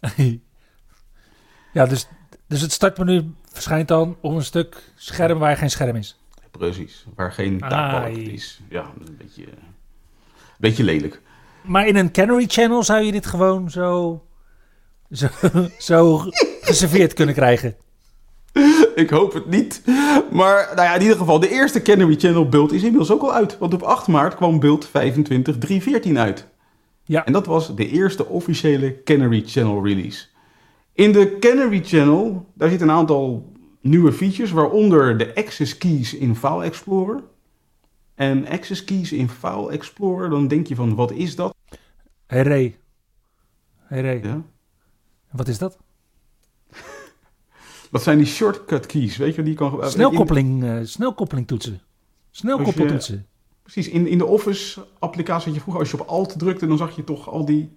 ja, 1.72 1.86
dus, 1.86 2.08
dus 2.46 2.60
het 2.60 2.72
startmenu 2.72 3.34
verschijnt 3.52 3.88
dan 3.88 4.16
op 4.20 4.34
een 4.34 4.44
stuk 4.44 4.92
scherm 4.94 5.38
waar 5.38 5.56
geen 5.56 5.70
scherm 5.70 5.96
is. 5.96 6.18
Precies, 6.50 7.06
waar 7.14 7.32
geen 7.32 7.58
taakbalk 7.58 8.16
is. 8.16 8.60
Ja, 8.68 8.92
een 9.06 9.16
beetje, 9.18 9.42
een 9.46 10.58
beetje 10.58 10.84
lelijk. 10.84 11.20
Maar 11.62 11.86
in 11.86 11.96
een 11.96 12.12
Canary 12.12 12.44
Channel 12.46 12.82
zou 12.82 13.02
je 13.02 13.12
dit 13.12 13.26
gewoon 13.26 13.70
zo, 13.70 14.22
zo, 15.10 15.28
zo 15.78 16.24
geserveerd 16.60 17.12
kunnen 17.12 17.34
krijgen. 17.34 17.76
Ik 18.94 19.10
hoop 19.10 19.32
het 19.32 19.46
niet. 19.46 19.82
Maar 20.30 20.72
nou 20.74 20.88
ja, 20.88 20.94
in 20.94 21.02
ieder 21.02 21.16
geval, 21.16 21.40
de 21.40 21.50
eerste 21.50 21.82
Canary 21.82 22.14
Channel 22.14 22.48
beeld 22.48 22.72
is 22.72 22.82
inmiddels 22.82 23.10
ook 23.10 23.22
al 23.22 23.32
uit. 23.32 23.58
Want 23.58 23.74
op 23.74 23.82
8 23.82 24.06
maart 24.06 24.34
kwam 24.34 24.60
beeld 24.60 24.84
25314 24.84 26.18
uit. 26.18 26.46
Ja. 27.04 27.26
En 27.26 27.32
dat 27.32 27.46
was 27.46 27.76
de 27.76 27.88
eerste 27.88 28.26
officiële 28.26 29.02
Canary 29.02 29.42
Channel 29.46 29.84
release. 29.84 30.26
In 30.92 31.12
de 31.12 31.38
Canary 31.38 31.84
Channel, 31.84 32.46
daar 32.54 32.68
zitten 32.68 32.88
een 32.88 32.94
aantal 32.94 33.52
nieuwe 33.80 34.12
features, 34.12 34.50
waaronder 34.50 35.18
de 35.18 35.34
access 35.34 35.78
keys 35.78 36.14
in 36.14 36.36
File 36.36 36.64
Explorer. 36.64 37.22
en 38.14 38.48
access 38.48 38.84
keys 38.84 39.12
in 39.12 39.28
File 39.28 39.70
Explorer, 39.70 40.30
dan 40.30 40.48
denk 40.48 40.66
je 40.66 40.74
van, 40.74 40.94
wat 40.94 41.10
is 41.12 41.36
dat? 41.36 41.54
Hey 42.26 42.42
Ray. 42.42 42.78
Hey 43.76 44.00
Ray. 44.00 44.20
Ja. 44.22 44.42
Wat 45.30 45.48
is 45.48 45.58
dat? 45.58 45.78
Dat 47.90 48.02
zijn 48.02 48.18
die 48.18 48.26
shortcut 48.26 48.86
keys, 48.86 49.16
weet 49.16 49.34
je, 49.34 49.42
die 49.42 49.50
je 49.52 49.58
kan. 49.58 49.90
Snelkoppeling, 49.90 50.64
eh 50.64 50.78
snelkoppeling 50.82 51.46
toetsen. 51.46 51.80
Snelkoppeltoetsen. 52.30 53.26
Precies, 53.62 53.88
in, 53.88 54.06
in 54.06 54.18
de 54.18 54.26
Office-applicatie 54.26 55.44
had 55.46 55.54
je 55.54 55.60
vroeger, 55.60 55.80
als 55.82 55.90
je 55.90 56.00
op 56.00 56.06
Alt 56.08 56.38
drukte, 56.38 56.66
dan 56.66 56.76
zag 56.78 56.96
je 56.96 57.04
toch 57.04 57.28
al 57.28 57.44
die 57.44 57.76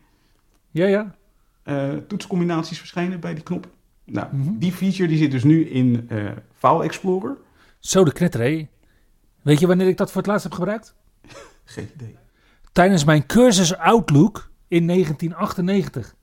Ja, 0.72 0.86
ja. 0.86 1.16
eh, 1.64 1.90
toetscombinaties 2.08 2.78
verschijnen 2.80 3.20
bij 3.20 3.34
die 3.34 3.44
knop. 3.44 3.68
Nou, 4.06 4.36
Mhm. 4.36 4.58
die 4.58 4.72
feature 4.72 5.08
die 5.08 5.18
zit 5.18 5.32
dus 5.32 5.44
nu 5.44 5.66
in 5.70 6.06
eh, 6.10 6.32
File 6.58 6.84
Explorer. 6.84 7.38
Zo 7.80 8.04
de 8.04 8.12
knetter, 8.12 8.40
hé. 8.42 8.68
Weet 9.42 9.60
je 9.60 9.68
wanneer 9.68 9.88
ik 9.88 9.98
dat 9.98 10.12
voor 10.12 10.22
het 10.22 10.30
laatst 10.30 10.44
heb 10.44 10.54
gebruikt? 10.54 10.96
Geen 11.64 11.90
idee. 11.96 12.16
Tijdens 12.72 13.04
mijn 13.04 13.26
cursus 13.26 13.78
Outlook 13.78 14.50
in 14.68 14.88
1998. 14.88 16.16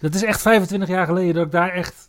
Dat 0.00 0.14
is 0.14 0.22
echt 0.24 0.40
25 0.40 0.88
jaar 0.88 1.06
geleden 1.06 1.34
dat 1.34 1.44
ik 1.46 1.52
daar 1.52 1.70
echt... 1.70 2.07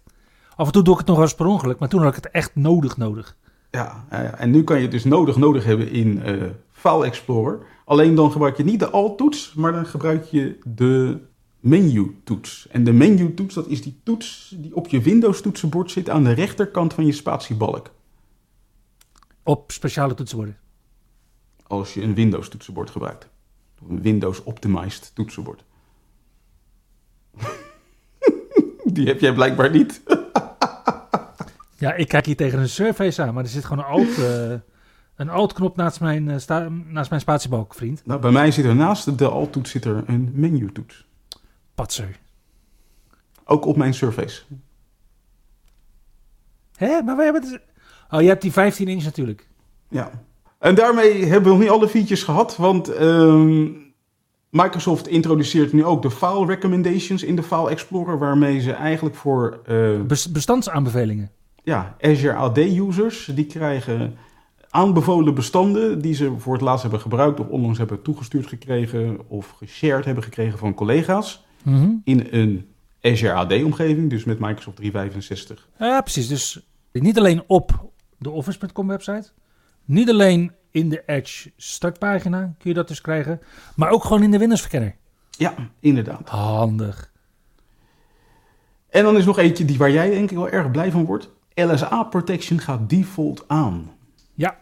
Af 0.60 0.66
en 0.66 0.72
toe 0.72 0.84
doe 0.84 0.94
ik 0.94 1.00
het 1.00 1.08
nog 1.08 1.20
eens 1.20 1.36
per 1.36 1.46
ongeluk, 1.46 1.80
maar 1.80 1.90
toen 1.90 2.02
had 2.02 2.18
ik 2.18 2.24
het 2.24 2.32
echt 2.32 2.56
nodig 2.56 2.98
nodig. 2.98 3.38
Ja, 3.72 4.06
en 4.38 4.52
nu 4.52 4.64
kan 4.64 4.76
je 4.76 4.82
het 4.82 4.92
dus 4.92 5.04
nodig 5.04 5.36
nodig 5.36 5.64
hebben 5.64 5.92
in 5.92 6.22
eh, 6.22 6.44
File 6.72 7.06
Explorer. 7.06 7.60
Alleen 7.86 8.16
dan 8.16 8.32
gebruik 8.32 8.58
je 8.58 8.64
niet 8.64 8.80
de 8.80 8.90
Alt-toets, 8.90 9.54
maar 9.54 9.72
dan 9.72 9.86
gebruik 9.86 10.26
je 10.26 10.60
de 10.64 11.20
menu-toets. 11.60 12.68
En 12.72 12.84
de 12.84 12.92
menu-toets, 12.92 13.56
dat 13.56 13.68
is 13.68 13.82
die 13.82 14.00
toets 14.04 14.56
die 14.58 14.76
op 14.76 14.88
je 14.88 15.02
Windows-toetsenbord 15.02 15.92
zit 15.92 16.10
aan 16.10 16.24
de 16.24 16.32
rechterkant 16.32 16.94
van 16.94 17.06
je 17.06 17.12
spatiebalk. 17.12 17.92
Op 19.44 19.72
speciale 19.72 20.14
toetsenborden. 20.14 20.58
Als 21.68 21.94
je 21.94 22.02
een 22.02 22.16
Windows-toetsenbord 22.16 22.90
gebruikt. 22.90 23.30
Een 23.90 24.02
Windows-optimized 24.02 25.12
toetsenbord. 25.14 25.64
die 28.94 29.08
heb 29.08 29.20
jij 29.20 29.34
blijkbaar 29.34 29.72
niet. 29.72 30.02
Ja, 31.80 31.94
ik 31.94 32.08
kijk 32.08 32.26
hier 32.26 32.36
tegen 32.36 32.60
een 32.60 32.70
surface 32.70 33.22
aan, 33.22 33.34
maar 33.34 33.44
er 33.44 33.50
zit 33.50 33.66
gewoon 33.66 33.84
een 33.86 33.92
alt, 33.92 34.18
eh, 34.26 34.54
een 35.16 35.30
alt-knop 35.30 35.76
naast 35.76 36.00
mijn, 36.00 36.30
eh, 36.30 36.38
sta- 36.38 36.70
naast 36.70 37.10
mijn 37.10 37.22
spatiebalk, 37.22 37.74
vriend. 37.74 38.02
Nou, 38.06 38.20
bij 38.22 38.32
mij 38.32 38.52
zit 38.52 38.66
er 38.66 38.76
naast 38.76 39.18
de 39.18 39.28
Alt-toets 39.28 39.72
zit 39.72 39.86
er 39.86 40.04
een 40.08 40.30
menu-toets. 40.34 41.08
Patser. 41.76 42.20
Ook 43.46 43.66
op 43.66 43.78
mijn 43.78 43.94
Surface. 43.94 44.42
Hè, 46.76 47.02
maar 47.02 47.16
we 47.18 47.24
hebben 47.24 47.42
het... 47.42 47.60
Oh, 48.10 48.22
je 48.22 48.28
hebt 48.28 48.42
die 48.42 48.52
15 48.52 48.88
inch 48.88 49.04
natuurlijk. 49.04 49.48
Ja. 49.90 50.12
En 50.60 50.76
daarmee 50.76 51.26
hebben 51.26 51.44
we 51.44 51.50
nog 51.50 51.60
niet 51.60 51.70
alle 51.70 51.88
features 51.90 52.24
gehad, 52.24 52.56
want 52.58 52.88
ehm, 52.90 53.68
Microsoft 54.50 55.08
introduceert 55.08 55.74
nu 55.74 55.86
ook 55.86 56.02
de 56.02 56.12
file 56.12 56.46
recommendations 56.46 57.24
in 57.24 57.36
de 57.36 57.44
File 57.44 57.70
Explorer, 57.70 58.18
waarmee 58.20 58.60
ze 58.60 58.72
eigenlijk 58.74 59.16
voor 59.16 59.62
Bes- 60.08 60.32
bestandsaanbevelingen. 60.32 61.32
Ja, 61.64 61.96
Azure 62.02 62.34
AD-users, 62.34 63.26
die 63.36 63.46
krijgen 63.46 64.18
aanbevolen 64.70 65.34
bestanden 65.34 66.02
die 66.02 66.14
ze 66.14 66.34
voor 66.38 66.54
het 66.54 66.62
laatst 66.62 66.82
hebben 66.82 67.00
gebruikt 67.02 67.40
of 67.40 67.48
onlangs 67.48 67.78
hebben 67.78 68.02
toegestuurd 68.02 68.48
gekregen 68.48 69.30
of 69.30 69.50
geshared 69.50 70.06
hebben 70.06 70.24
gekregen 70.24 70.58
van 70.58 70.74
collega's 70.74 71.44
Mhm. 71.64 71.90
in 72.04 72.28
een 72.32 72.68
Azure 73.02 73.34
AD-omgeving, 73.34 74.10
dus 74.10 74.24
met 74.24 74.40
Microsoft 74.40 74.76
365. 74.78 75.68
Ja, 75.80 76.02
precies. 76.02 76.28
Dus 76.28 76.68
niet 76.92 77.18
alleen 77.18 77.44
op 77.48 77.90
de 78.18 78.30
Office.com 78.30 78.88
website. 78.88 79.30
Niet 79.86 80.10
alleen 80.10 80.52
in 80.72 80.90
de 80.90 81.04
Edge 81.06 81.52
startpagina 81.58 82.40
kun 82.58 82.70
je 82.70 82.74
dat 82.74 82.88
dus 82.88 83.02
krijgen. 83.02 83.40
Maar 83.76 83.90
ook 83.90 84.04
gewoon 84.04 84.24
in 84.24 84.32
de 84.32 84.38
Windows 84.38 84.62
verkenner. 84.62 84.96
Ja, 85.38 85.54
inderdaad. 85.80 86.30
Handig. 86.30 87.12
En 88.90 89.04
dan 89.04 89.18
is 89.18 89.26
nog 89.26 89.38
eentje 89.38 89.66
die 89.66 89.78
waar 89.78 89.92
jij 89.92 90.10
denk 90.10 90.32
ik 90.32 90.38
wel 90.38 90.50
erg 90.50 90.72
blij 90.72 90.92
van 90.92 91.06
wordt. 91.06 91.30
LSA 91.66 92.04
Protection 92.04 92.60
gaat 92.60 92.90
default 92.90 93.48
aan. 93.48 93.92
Ja. 94.34 94.58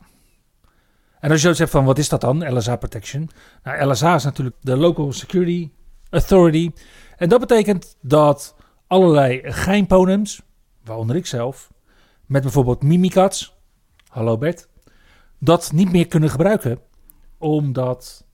En 1.20 1.30
als 1.30 1.34
je 1.34 1.40
zoiets 1.40 1.60
hebt 1.60 1.72
van, 1.72 1.86
wat 1.86 1.98
is 1.98 2.10
dat 2.10 2.22
dan, 2.22 2.58
LSA 2.58 2.76
Protection? 2.76 3.30
Nou, 3.64 3.92
LSA 3.92 4.16
is 4.16 4.24
natuurlijk 4.24 4.56
de 4.62 4.78
Local 4.78 5.14
Security 5.14 5.72
Authority. 6.10 6.72
En 7.18 7.30
dat 7.30 7.40
betekent 7.40 7.98
dat 8.02 8.56
allerlei 8.88 9.42
geheimponems, 9.44 10.42
waaronder 10.84 11.16
ik 11.16 11.26
zelf, 11.26 11.74
met 12.26 12.42
bijvoorbeeld 12.42 12.84
Mimikatz, 12.84 13.52
hallo 14.08 14.38
Bert, 14.38 14.68
dat 15.40 15.72
niet 15.72 15.92
meer 15.92 16.08
kunnen 16.08 16.30
gebruiken, 16.30 16.80
omdat 17.38 18.26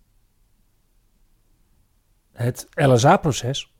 het 2.31 2.67
LSA-proces 2.73 3.73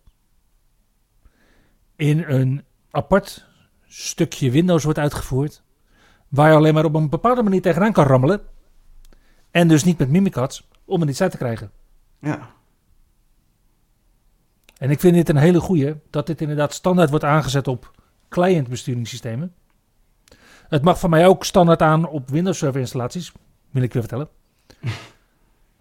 in 1.95 2.23
een 2.23 2.65
apart 2.91 3.47
stukje 3.95 4.51
Windows 4.51 4.83
wordt 4.83 4.99
uitgevoerd, 4.99 5.63
waar 6.27 6.49
je 6.49 6.55
alleen 6.55 6.73
maar 6.73 6.85
op 6.85 6.93
een 6.95 7.09
bepaalde 7.09 7.43
manier 7.43 7.61
tegenaan 7.61 7.91
kan 7.91 8.05
rammelen, 8.05 8.41
en 9.51 9.67
dus 9.67 9.83
niet 9.83 9.97
met 9.97 10.09
Mimikatz, 10.09 10.61
om 10.85 11.01
er 11.01 11.09
iets 11.09 11.21
uit 11.21 11.31
te 11.31 11.37
krijgen. 11.37 11.71
Ja, 12.19 12.49
En 14.77 14.89
ik 14.89 14.99
vind 14.99 15.13
dit 15.13 15.29
een 15.29 15.35
hele 15.37 15.59
goeie, 15.59 15.95
dat 16.09 16.27
dit 16.27 16.41
inderdaad 16.41 16.73
standaard 16.73 17.09
wordt 17.09 17.25
aangezet 17.25 17.67
op 17.67 17.91
client-besturingssystemen. 18.29 19.53
Het 20.67 20.83
mag 20.83 20.99
van 20.99 21.09
mij 21.09 21.27
ook 21.27 21.45
standaard 21.45 21.81
aan 21.81 22.07
op 22.07 22.29
Windows 22.29 22.57
Server 22.57 22.79
installaties, 22.79 23.31
wil 23.69 23.83
ik 23.83 23.93
weer 23.93 24.01
vertellen. 24.01 24.29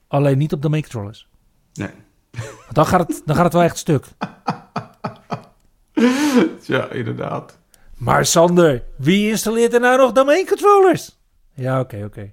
Alleen 0.08 0.38
niet 0.38 0.52
op 0.52 0.62
domain 0.62 0.82
controllers. 0.82 1.28
nee. 1.72 1.90
Dan 2.72 2.86
gaat 2.86 3.08
het, 3.08 3.22
dan 3.24 3.34
gaat 3.36 3.44
het 3.44 3.52
wel 3.52 3.62
echt 3.62 3.78
stuk. 3.78 4.06
Ja, 6.62 6.90
inderdaad. 6.90 7.58
Maar 8.02 8.26
Sander, 8.26 8.82
wie 8.96 9.30
installeert 9.30 9.74
er 9.74 9.80
nou 9.80 9.98
nog 9.98 10.12
domain 10.12 10.46
controllers? 10.46 11.18
Ja, 11.54 11.80
oké, 11.80 12.04
oké. 12.04 12.30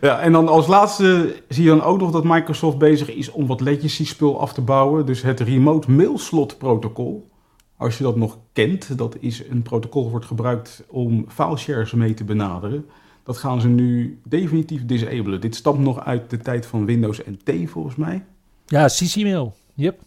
Ja, 0.00 0.20
en 0.20 0.32
dan 0.32 0.48
als 0.48 0.66
laatste 0.66 1.36
zie 1.48 1.64
je 1.64 1.68
dan 1.68 1.82
ook 1.82 1.98
nog 1.98 2.10
dat 2.10 2.24
Microsoft 2.24 2.78
bezig 2.78 3.10
is 3.10 3.30
om 3.30 3.46
wat 3.46 3.60
legacy-spul 3.60 4.40
af 4.40 4.52
te 4.52 4.60
bouwen. 4.60 5.06
Dus 5.06 5.22
het 5.22 5.40
Remote 5.40 5.90
Mail 5.90 6.18
Slot 6.18 6.58
protocol. 6.58 7.28
Als 7.76 7.98
je 7.98 8.04
dat 8.04 8.16
nog 8.16 8.38
kent, 8.52 8.98
dat 8.98 9.16
is 9.20 9.48
een 9.48 9.62
protocol 9.62 10.02
dat 10.02 10.10
wordt 10.10 10.26
gebruikt 10.26 10.84
om 10.88 11.24
fileshares 11.28 11.92
mee 11.92 12.14
te 12.14 12.24
benaderen. 12.24 12.86
Dat 13.22 13.36
gaan 13.36 13.60
ze 13.60 13.68
nu 13.68 14.20
definitief 14.24 14.86
disabelen. 14.86 15.40
Dit 15.40 15.54
stamt 15.54 15.78
nog 15.78 16.04
uit 16.04 16.30
de 16.30 16.38
tijd 16.38 16.66
van 16.66 16.84
Windows 16.84 17.20
NT 17.24 17.70
volgens 17.70 17.96
mij. 17.96 18.24
Ja, 18.66 18.86
CC-mail. 18.86 19.54
Yep, 19.74 20.00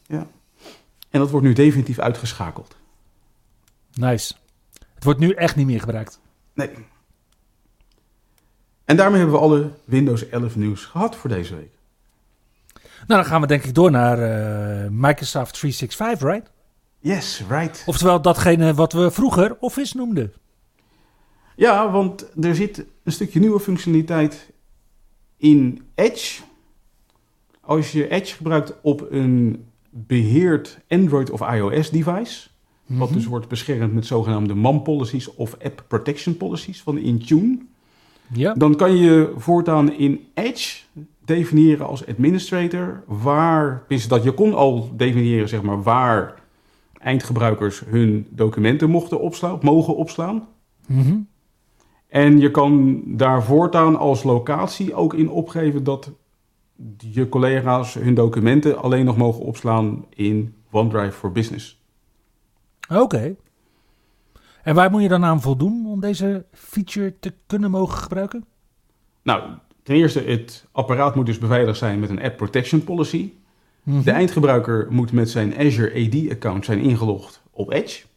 En 1.09 1.19
dat 1.19 1.29
wordt 1.29 1.45
nu 1.45 1.53
definitief 1.53 1.99
uitgeschakeld. 1.99 2.77
Nice. 3.93 4.34
Het 4.93 5.03
wordt 5.03 5.19
nu 5.19 5.31
echt 5.31 5.55
niet 5.55 5.65
meer 5.65 5.79
gebruikt. 5.79 6.19
Nee. 6.53 6.69
En 8.86 8.96
daarmee 8.96 9.19
hebben 9.19 9.36
we 9.36 9.43
alle 9.43 9.72
Windows 9.86 10.29
11 10.29 10.55
nieuws 10.55 10.86
gehad 10.86 11.15
voor 11.15 11.29
deze 11.29 11.55
week. 11.55 11.72
Nou, 13.08 13.22
dan 13.22 13.25
gaan 13.25 13.41
we 13.41 13.48
denk 13.48 13.63
ik 13.63 13.75
door 13.75 13.91
naar 13.91 14.17
eh, 14.19 14.89
Microsoft 14.89 15.53
365, 15.53 16.27
right? 16.29 16.51
Yes, 17.00 17.43
right. 17.50 17.84
Oftewel 17.86 18.22
datgene 18.22 18.74
wat 18.74 18.93
we 18.93 19.12
vroeger 19.12 19.58
Office 19.60 19.98
noemden. 19.98 20.34
Ja, 21.55 21.91
want 21.91 22.25
er 22.41 22.55
zit 22.55 22.86
een 23.03 23.12
stukje 23.12 23.39
nieuwe 23.39 23.60
functionaliteit 23.60 24.51
in 25.38 25.81
Edge. 25.96 26.41
Als 27.62 27.91
je 27.91 28.08
Edge 28.08 28.36
gebruikt 28.36 28.74
op 28.81 29.08
een 29.12 29.67
beheerd 29.89 30.79
Android 30.88 31.29
of 31.29 31.41
iOS 31.41 31.89
device, 31.89 32.48
wat 32.98 33.10
Mhm. 33.10 33.17
dus 33.17 33.25
wordt 33.25 33.48
beschermd 33.48 33.93
met 33.93 34.05
zogenaamde 34.05 34.55
MAM 34.55 34.84
policies 34.84 35.36
of 35.36 35.58
App 35.63 35.86
Protection 35.88 36.38
policies 36.38 36.81
van 36.81 36.98
Intune, 36.98 37.58
Ja. 38.34 38.53
dan 38.53 38.75
kan 38.75 38.96
je 38.96 39.34
voortaan 39.38 39.91
in 39.93 40.19
Edge 40.34 40.81
definiëren 41.25 41.88
als 41.88 42.08
administrator 42.08 43.03
waar, 43.08 43.84
is 43.88 44.08
dat 44.08 44.24
je 44.24 44.31
kon 44.31 44.53
al 44.53 44.89
definiëren 44.96 45.50
zeg 45.50 45.62
maar 45.62 45.84
waar 45.84 46.41
eindgebruikers 46.98 47.84
hun 47.89 48.27
documenten 48.29 48.89
mochten 48.89 49.19
opslaan, 49.19 49.60
mogen 49.62 49.96
opslaan. 49.96 50.48
Mhm. 50.88 51.17
En 52.08 52.39
je 52.39 52.51
kan 52.51 53.01
daar 53.05 53.43
voortaan 53.43 53.96
als 53.96 54.24
locatie 54.24 54.93
ook 54.93 55.13
in 55.13 55.29
opgeven 55.29 55.84
dat 55.84 56.12
je 56.98 57.29
collega's 57.29 57.93
hun 57.93 58.13
documenten 58.13 58.81
alleen 58.81 59.05
nog 59.05 59.17
mogen 59.17 59.46
opslaan 59.46 60.05
in 60.10 60.53
OneDrive 60.72 61.12
for 61.12 61.31
Business. 61.31 61.78
Oké. 62.89 63.36
En 64.63 64.75
waar 64.75 64.91
moet 64.91 65.01
je 65.01 65.08
dan 65.08 65.25
aan 65.25 65.41
voldoen 65.41 65.86
om 65.88 66.00
deze 66.00 66.46
feature 66.51 67.19
te 67.19 67.34
kunnen 67.48 67.72
mogen 67.72 67.98
gebruiken? 67.98 68.46
Nou, 69.24 69.43
ten 69.84 69.96
eerste, 69.96 70.19
het 70.19 70.67
apparaat 70.72 71.15
moet 71.15 71.25
dus 71.25 71.38
beveiligd 71.38 71.77
zijn 71.77 72.00
met 72.00 72.10
een 72.10 72.22
App 72.22 72.38
Protection 72.38 72.84
Policy. 72.84 73.34
Mhm. 73.84 74.03
De 74.03 74.12
eindgebruiker 74.12 74.88
moet 74.89 75.12
met 75.12 75.29
zijn 75.29 75.58
Azure 75.58 76.05
AD-account 76.05 76.65
zijn 76.65 76.79
ingelogd 76.79 77.41
op 77.51 77.72
Edge. 77.72 78.08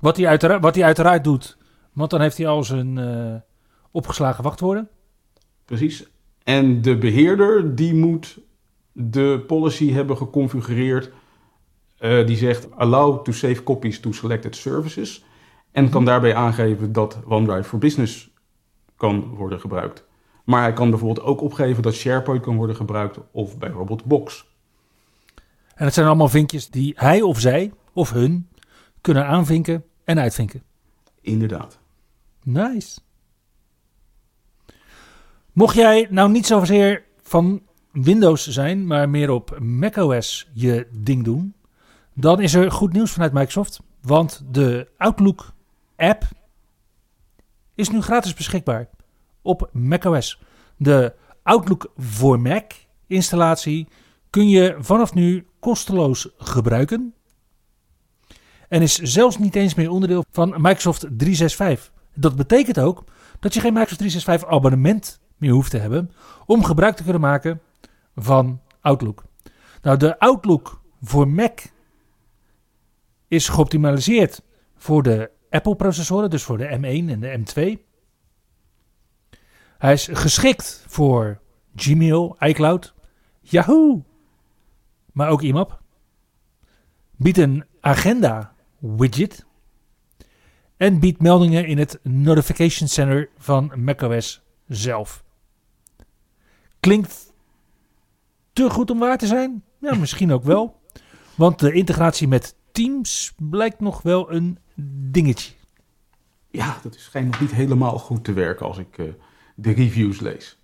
Wat 0.00 0.16
hij, 0.16 0.26
uiteraard, 0.26 0.62
wat 0.62 0.74
hij 0.74 0.84
uiteraard 0.84 1.24
doet, 1.24 1.56
want 1.92 2.10
dan 2.10 2.20
heeft 2.20 2.36
hij 2.36 2.46
al 2.46 2.64
zijn 2.64 2.98
eh, 2.98 3.34
opgeslagen 3.90 4.44
wachtwoorden. 4.44 4.88
Precies. 5.64 6.06
En 6.42 6.82
de 6.82 6.98
beheerder 6.98 7.74
die 7.74 7.94
moet 7.94 8.38
de 8.92 9.44
policy 9.46 9.92
hebben 9.92 10.16
geconfigureerd 10.16 11.10
eh, 11.98 12.26
die 12.26 12.36
zegt 12.36 12.76
allow 12.76 13.24
to 13.24 13.32
save 13.32 13.62
copies 13.62 14.00
to 14.00 14.12
selected 14.12 14.56
services. 14.56 15.24
En 15.72 15.88
kan 15.88 16.04
daarbij 16.04 16.34
aangeven 16.34 16.92
dat 16.92 17.18
OneDrive 17.28 17.68
for 17.68 17.78
Business 17.78 18.30
kan 18.96 19.34
worden 19.34 19.60
gebruikt. 19.60 20.04
Maar 20.44 20.62
hij 20.62 20.72
kan 20.72 20.90
bijvoorbeeld 20.90 21.26
ook 21.26 21.40
opgeven 21.40 21.82
dat 21.82 21.94
SharePoint 21.94 22.42
kan 22.42 22.56
worden 22.56 22.76
gebruikt 22.76 23.18
of 23.30 23.58
bijvoorbeeld 23.58 24.04
Box. 24.04 24.46
En 25.74 25.84
het 25.84 25.94
zijn 25.94 26.06
allemaal 26.06 26.28
vinkjes 26.28 26.68
die 26.70 26.92
hij 26.96 27.22
of 27.22 27.40
zij 27.40 27.72
of 27.92 28.10
hun 28.10 28.48
kunnen 29.00 29.26
aanvinken 29.26 29.84
en 30.04 30.18
uitvinken. 30.18 30.62
Inderdaad. 31.20 31.78
Nice. 32.42 32.98
Mocht 35.52 35.74
jij 35.74 36.06
nou 36.10 36.30
niet 36.30 36.46
zozeer 36.46 37.04
van 37.22 37.62
Windows 37.92 38.48
zijn, 38.48 38.86
maar 38.86 39.08
meer 39.08 39.30
op 39.30 39.58
macOS 39.58 40.50
je 40.52 40.86
ding 40.90 41.24
doen, 41.24 41.54
dan 42.14 42.40
is 42.40 42.54
er 42.54 42.70
goed 42.70 42.92
nieuws 42.92 43.10
vanuit 43.10 43.32
Microsoft. 43.32 43.80
Want 44.00 44.44
de 44.50 44.88
Outlook 44.96 45.52
app 45.96 46.24
is 47.74 47.88
nu 47.88 48.00
gratis 48.00 48.34
beschikbaar 48.34 48.88
op 49.42 49.68
macOS. 49.72 50.42
De 50.76 51.14
Outlook 51.42 51.92
voor 51.96 52.40
Mac 52.40 52.72
installatie 53.06 53.88
kun 54.30 54.48
je 54.48 54.76
vanaf 54.78 55.14
nu 55.14 55.46
kosteloos 55.60 56.28
gebruiken. 56.38 57.14
En 58.68 58.82
is 58.82 58.98
zelfs 58.98 59.38
niet 59.38 59.54
eens 59.56 59.74
meer 59.74 59.90
onderdeel 59.90 60.24
van 60.30 60.54
Microsoft 60.58 61.00
365. 61.00 61.92
Dat 62.14 62.36
betekent 62.36 62.78
ook 62.78 63.04
dat 63.40 63.54
je 63.54 63.60
geen 63.60 63.72
Microsoft 63.72 63.98
365 63.98 64.48
abonnement 64.48 65.20
meer 65.36 65.52
hoeft 65.52 65.70
te 65.70 65.78
hebben 65.78 66.10
om 66.46 66.64
gebruik 66.64 66.96
te 66.96 67.02
kunnen 67.02 67.20
maken 67.20 67.60
van 68.16 68.60
Outlook. 68.80 69.24
Nou, 69.82 69.96
de 69.96 70.18
Outlook 70.18 70.80
voor 71.02 71.28
Mac 71.28 71.60
is 73.34 73.48
geoptimaliseerd 73.48 74.42
voor 74.76 75.02
de 75.02 75.30
Apple-processoren, 75.50 76.30
dus 76.30 76.42
voor 76.42 76.58
de 76.58 76.78
M1 76.78 77.10
en 77.10 77.20
de 77.20 77.38
M2. 77.38 77.92
Hij 79.78 79.92
is 79.92 80.08
geschikt 80.12 80.84
voor 80.88 81.40
Gmail, 81.76 82.36
iCloud, 82.38 82.94
Yahoo, 83.40 84.04
maar 85.12 85.28
ook 85.28 85.42
IMAP. 85.42 85.82
Biedt 87.16 87.38
een 87.38 87.64
agenda-widget 87.80 89.46
en 90.76 91.00
biedt 91.00 91.20
meldingen 91.20 91.66
in 91.66 91.78
het 91.78 91.98
Notification 92.02 92.88
Center 92.88 93.28
van 93.38 93.72
macOS 93.76 94.42
zelf. 94.66 95.24
Klinkt 96.80 97.32
te 98.52 98.70
goed 98.70 98.90
om 98.90 98.98
waar 98.98 99.18
te 99.18 99.26
zijn? 99.26 99.64
Ja, 99.80 99.94
misschien 99.94 100.32
ook 100.32 100.44
wel. 100.44 100.80
Want 101.34 101.58
de 101.58 101.72
integratie 101.72 102.28
met 102.28 102.56
Teams 102.74 103.32
blijkt 103.36 103.80
nog 103.80 104.02
wel 104.02 104.32
een 104.32 104.58
dingetje. 105.10 105.52
Ja, 106.50 106.78
dat 106.82 106.94
schijnt 106.94 107.30
nog 107.30 107.40
niet 107.40 107.54
helemaal 107.54 107.98
goed 107.98 108.24
te 108.24 108.32
werken 108.32 108.66
als 108.66 108.78
ik 108.78 108.98
uh, 108.98 109.12
de 109.54 109.72
reviews 109.72 110.20
lees. 110.20 110.58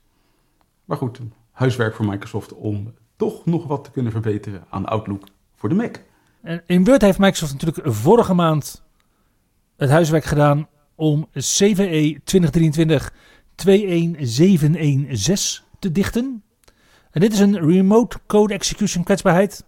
Maar 0.85 0.97
goed, 0.97 1.21
huiswerk 1.51 1.95
voor 1.95 2.07
Microsoft 2.07 2.53
om 2.53 2.95
toch 3.17 3.45
nog 3.45 3.67
wat 3.67 3.85
te 3.85 3.91
kunnen 3.91 4.13
verbeteren 4.13 4.65
aan 4.71 4.87
Outlook 4.87 5.25
voor 5.55 5.69
de 5.69 5.75
Mac. 5.75 5.97
En 6.43 6.63
in 6.67 6.85
Word 6.85 7.03
heeft 7.03 7.19
Microsoft 7.19 7.53
natuurlijk 7.53 7.97
vorige 7.97 8.35
maand 8.35 8.83
het 9.77 9.91
huiswerk 9.91 10.25
gedaan 10.25 10.69
om 10.95 11.29
CVE 11.33 12.21
2023 12.25 13.13
21716 13.55 15.65
te 15.79 15.93
dichten. 15.93 16.43
En 17.11 17.21
dit 17.21 17.33
is 17.33 17.39
een 17.39 17.61
remote 17.61 18.19
code 18.27 18.55
execution 18.55 19.05
kwetsbaarheid. 19.05 19.65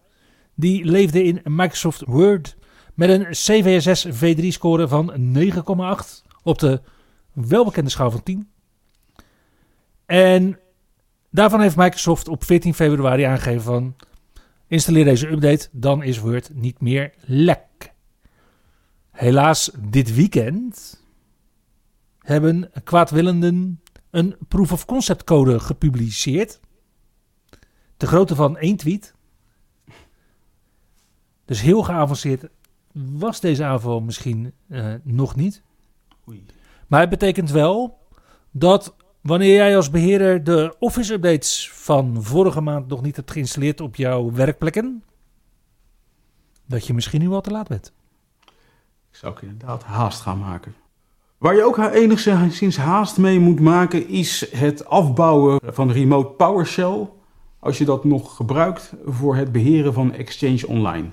Die 0.54 0.84
leefde 0.84 1.22
in 1.22 1.40
Microsoft 1.44 2.02
Word 2.06 2.56
met 2.94 3.08
een 3.08 3.26
CVSS 3.30 4.06
V3 4.06 4.46
score 4.46 4.88
van 4.88 5.34
9,8 5.36 6.32
op 6.42 6.58
de 6.58 6.80
welbekende 7.32 7.90
schaal 7.90 8.10
van 8.10 8.22
10. 8.22 8.48
En 10.06 10.58
daarvan 11.30 11.60
heeft 11.60 11.76
Microsoft 11.76 12.28
op 12.28 12.44
14 12.44 12.74
februari 12.74 13.22
aangegeven 13.22 13.62
van 13.62 13.96
installeer 14.66 15.04
deze 15.04 15.28
update, 15.30 15.68
dan 15.72 16.02
is 16.02 16.18
Word 16.18 16.50
niet 16.54 16.80
meer 16.80 17.14
lek. 17.20 17.92
Helaas 19.10 19.70
dit 19.88 20.14
weekend 20.14 21.00
hebben 22.18 22.70
kwaadwillenden 22.84 23.80
een 24.10 24.36
proof 24.48 24.72
of 24.72 24.84
concept 24.84 25.24
code 25.24 25.60
gepubliceerd 25.60 26.60
de 27.96 28.06
grootte 28.06 28.34
van 28.34 28.56
één 28.56 28.76
tweet. 28.76 29.14
Dus 31.44 31.60
heel 31.60 31.82
geavanceerd 31.82 32.48
was 32.92 33.40
deze 33.40 33.64
aanval 33.64 34.00
misschien 34.00 34.52
uh, 34.68 34.94
nog 35.02 35.36
niet. 35.36 35.62
Oei. 36.28 36.44
Maar 36.86 37.00
het 37.00 37.10
betekent 37.10 37.50
wel 37.50 37.98
dat 38.50 38.94
wanneer 39.20 39.54
jij 39.54 39.76
als 39.76 39.90
beheerder 39.90 40.44
de 40.44 40.74
Office 40.78 41.12
updates 41.12 41.70
van 41.72 42.22
vorige 42.22 42.60
maand 42.60 42.88
nog 42.88 43.02
niet 43.02 43.16
hebt 43.16 43.30
geïnstalleerd 43.30 43.80
op 43.80 43.96
jouw 43.96 44.32
werkplekken, 44.32 45.04
dat 46.66 46.86
je 46.86 46.94
misschien 46.94 47.20
nu 47.20 47.28
al 47.28 47.40
te 47.40 47.50
laat 47.50 47.68
bent. 47.68 47.92
Ik 49.10 49.18
zou 49.18 49.32
ook 49.32 49.42
inderdaad 49.42 49.82
haast 49.82 50.20
gaan 50.20 50.38
maken. 50.38 50.74
Waar 51.38 51.54
je 51.54 51.64
ook 51.64 51.78
enigszins 51.78 52.76
haast 52.76 53.18
mee 53.18 53.38
moet 53.40 53.60
maken 53.60 54.08
is 54.08 54.50
het 54.50 54.84
afbouwen 54.84 55.60
van 55.64 55.90
remote 55.90 56.28
PowerShell 56.28 57.08
als 57.58 57.78
je 57.78 57.84
dat 57.84 58.04
nog 58.04 58.36
gebruikt 58.36 58.92
voor 59.04 59.36
het 59.36 59.52
beheren 59.52 59.92
van 59.92 60.12
Exchange 60.12 60.66
Online. 60.66 61.10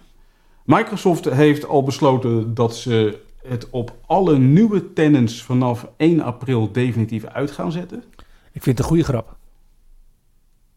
Microsoft 0.70 1.26
heeft 1.26 1.68
al 1.68 1.84
besloten 1.84 2.54
dat 2.54 2.76
ze 2.76 3.20
het 3.44 3.70
op 3.70 3.96
alle 4.06 4.38
nieuwe 4.38 4.94
tenants 4.94 5.44
vanaf 5.44 5.88
1 5.98 6.22
april 6.22 6.72
definitief 6.72 7.26
uit 7.26 7.52
gaan 7.52 7.72
zetten. 7.72 8.04
Ik 8.52 8.64
vind 8.64 8.66
het 8.66 8.80
een 8.80 8.86
goede 8.86 9.04
grap. 9.04 9.36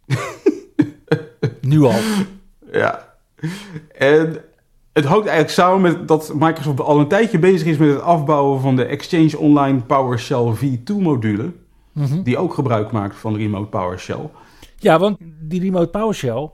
nu 1.60 1.82
al. 1.82 1.98
Ja. 2.72 3.14
En 3.98 4.36
het 4.92 5.04
hangt 5.04 5.26
eigenlijk 5.26 5.50
samen 5.50 5.80
met 5.80 6.08
dat 6.08 6.34
Microsoft 6.34 6.80
al 6.80 7.00
een 7.00 7.08
tijdje 7.08 7.38
bezig 7.38 7.66
is 7.66 7.76
met 7.76 7.88
het 7.88 8.00
afbouwen 8.00 8.60
van 8.60 8.76
de 8.76 8.84
Exchange 8.84 9.38
Online 9.38 9.80
PowerShell 9.80 10.54
V2 10.54 10.94
module. 10.96 11.52
Mhm. 11.92 12.22
Die 12.22 12.38
ook 12.38 12.54
gebruik 12.54 12.92
maakt 12.92 13.16
van 13.16 13.36
Remote 13.36 13.68
PowerShell. 13.68 14.30
Ja, 14.76 14.98
want 14.98 15.18
die 15.40 15.60
remote 15.60 15.88
PowerShell, 15.88 16.50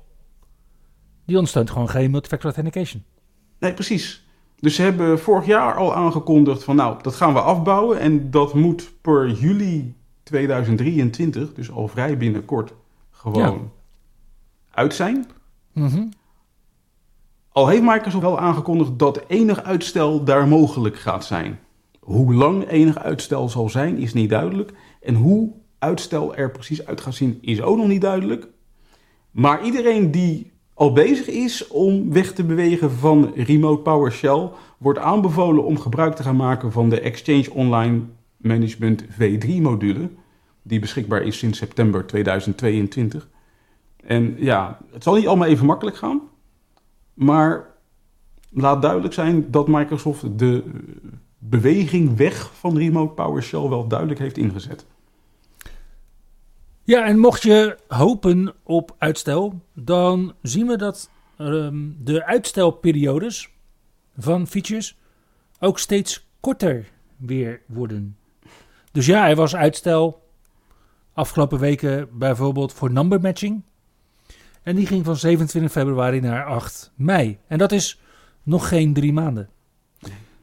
die 1.25 1.37
ondersteunt 1.37 1.71
gewoon 1.71 1.89
geen 1.89 2.11
multifactor 2.11 2.53
authentication. 2.55 3.05
Nee, 3.59 3.75
precies. 3.75 4.27
Dus 4.61 4.75
ze 4.75 4.83
hebben 4.83 5.19
vorig 5.19 5.47
jaar 5.47 5.75
al 5.75 5.95
aangekondigd 5.95 6.65
van 6.65 6.77
nou, 6.77 7.03
dat 7.03 7.15
gaan 7.15 7.33
we 7.33 7.41
afbouwen 7.41 7.99
en 7.99 8.31
dat 8.31 8.55
moet 8.55 8.93
per 9.01 9.31
juli 9.31 9.95
2023, 10.23 11.55
dus 11.55 11.71
al 11.71 11.89
vrij 11.89 12.17
binnenkort, 12.17 12.73
gewoon 13.11 13.71
uit 14.71 14.95
zijn. 14.95 15.27
Mm 15.73 16.09
Al 17.53 17.69
heeft 17.69 17.83
Microsoft 17.83 18.23
wel 18.23 18.39
aangekondigd 18.39 18.99
dat 18.99 19.25
enig 19.27 19.63
uitstel 19.63 20.25
daar 20.25 20.49
mogelijk 20.49 20.99
gaat 20.99 21.25
zijn. 21.25 21.59
Hoe 22.01 22.35
lang 22.35 22.69
enig 22.69 22.99
uitstel 22.99 23.49
zal 23.49 23.69
zijn, 23.69 23.99
is 23.99 24.13
niet 24.13 24.31
duidelijk. 24.31 24.73
En 25.01 25.15
hoe 25.15 25.53
uitstel 25.79 26.35
er 26.35 26.51
precies 26.51 26.87
uit 26.87 27.01
gaat 27.01 27.15
zien, 27.15 27.39
is 27.41 27.63
ook 27.63 27.77
nog 27.77 27.87
niet 27.87 28.01
duidelijk. 28.01 28.49
Maar 29.31 29.65
iedereen 29.65 30.11
die 30.11 30.53
al 30.79 30.93
bezig 30.93 31.27
is 31.27 31.67
om 31.67 32.13
weg 32.13 32.33
te 32.33 32.45
bewegen 32.45 32.91
van 32.91 33.33
Remote 33.35 33.83
PowerShell, 33.83 34.51
wordt 34.79 34.99
aanbevolen 34.99 35.65
om 35.65 35.79
gebruik 35.79 36.15
te 36.15 36.23
gaan 36.23 36.37
maken 36.37 36.73
van 36.73 36.89
de 36.89 37.01
Exchange 37.01 37.51
Online 37.53 38.01
Management 38.37 39.05
V3 39.05 39.61
module, 39.61 40.11
die 40.63 40.79
beschikbaar 40.79 41.23
is 41.23 41.39
sinds 41.39 41.59
september 41.59 42.07
2022. 42.07 43.29
En 44.05 44.35
ja, 44.37 44.79
het 44.93 45.03
zal 45.03 45.15
niet 45.15 45.27
allemaal 45.27 45.49
even 45.49 45.67
makkelijk 45.67 45.97
gaan, 45.97 46.21
maar 47.15 47.67
laat 48.51 48.83
duidelijk 48.83 49.15
zijn 49.15 49.51
dat 49.51 49.69
Microsoft 49.69 50.39
de 50.39 50.65
beweging 51.39 52.17
weg 52.17 52.51
van 52.55 52.77
Remote 52.77 53.13
PowerShell 53.13 53.69
wel 53.69 53.89
duidelijk 53.89 54.19
heeft 54.19 54.37
ingezet. 54.37 54.87
Ja, 56.89 57.05
en 57.05 57.19
mocht 57.19 57.43
je 57.43 57.79
hopen 57.89 58.55
op 58.63 58.95
uitstel, 58.99 59.63
dan 59.75 60.35
zien 60.43 60.67
we 60.67 60.77
dat 60.77 61.11
um, 61.39 61.97
de 62.05 62.25
uitstelperiodes 62.25 63.51
van 64.17 64.47
features 64.47 64.99
ook 65.59 65.79
steeds 65.79 66.29
korter 66.41 66.91
weer 67.17 67.61
worden. 67.67 68.17
Dus 68.93 69.07
ja, 69.07 69.29
er 69.29 69.37
was 69.37 69.57
uitstel 69.57 70.23
afgelopen 71.13 71.59
weken 71.59 72.09
bijvoorbeeld 72.19 72.73
voor 72.73 72.93
number 72.93 73.21
matching. 73.21 73.63
En 74.63 74.77
die 74.77 74.87
ging 74.87 75.05
van 75.05 75.17
27 75.17 75.73
februari 75.73 76.21
naar 76.21 76.45
8 76.45 76.93
mei. 76.97 77.39
En 77.47 77.59
dat 77.59 77.73
is 77.73 78.01
nog 78.43 78.69
geen 78.69 78.93
drie 78.93 79.13
maanden. 79.13 79.49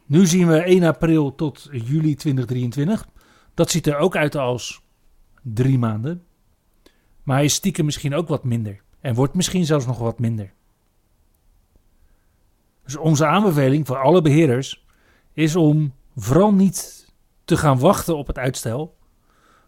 Nu 0.05 0.25
zien 0.25 0.47
we 0.47 0.61
1 0.61 0.83
april 0.83 1.35
tot 1.35 1.69
juli 1.71 2.15
2023. 2.15 3.07
Dat 3.53 3.71
ziet 3.71 3.87
er 3.87 3.97
ook 3.97 4.15
uit 4.15 4.35
als 4.35 4.83
drie 5.41 5.77
maanden. 5.77 6.24
Maar 7.25 7.35
hij 7.35 7.45
is 7.45 7.53
stiekem 7.53 7.85
misschien 7.85 8.15
ook 8.15 8.27
wat 8.27 8.43
minder. 8.43 8.81
En 8.99 9.15
wordt 9.15 9.33
misschien 9.33 9.65
zelfs 9.65 9.85
nog 9.85 9.97
wat 9.97 10.19
minder. 10.19 10.53
Dus 12.83 12.95
onze 12.95 13.25
aanbeveling 13.25 13.87
voor 13.87 13.97
alle 13.97 14.21
beheerders 14.21 14.85
is 15.33 15.55
om 15.55 15.93
vooral 16.15 16.53
niet 16.53 17.09
te 17.43 17.57
gaan 17.57 17.79
wachten 17.79 18.17
op 18.17 18.27
het 18.27 18.37
uitstel, 18.37 18.97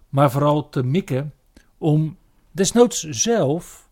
maar 0.09 0.31
vooral 0.31 0.69
te 0.69 0.83
mikken 0.83 1.33
om 1.77 2.17
desnoods 2.51 3.03
zelf 3.03 3.89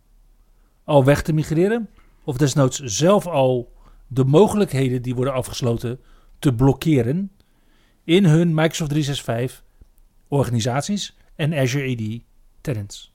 al 0.83 1.03
weg 1.03 1.21
te 1.21 1.33
migreren, 1.33 1.89
of 2.23 2.37
desnoods 2.37 2.79
zelf 2.79 3.27
al 3.27 3.73
de 4.07 4.23
mogelijkheden 4.23 5.01
die 5.01 5.15
worden 5.15 5.33
afgesloten 5.33 5.99
te 6.39 6.53
blokkeren 6.53 7.31
in 8.03 8.25
hun 8.25 8.53
Microsoft 8.53 8.89
365 8.89 9.63
organisaties 10.27 11.17
en 11.35 11.53
Azure 11.53 11.91
AD 11.91 12.21
tenants. 12.61 13.14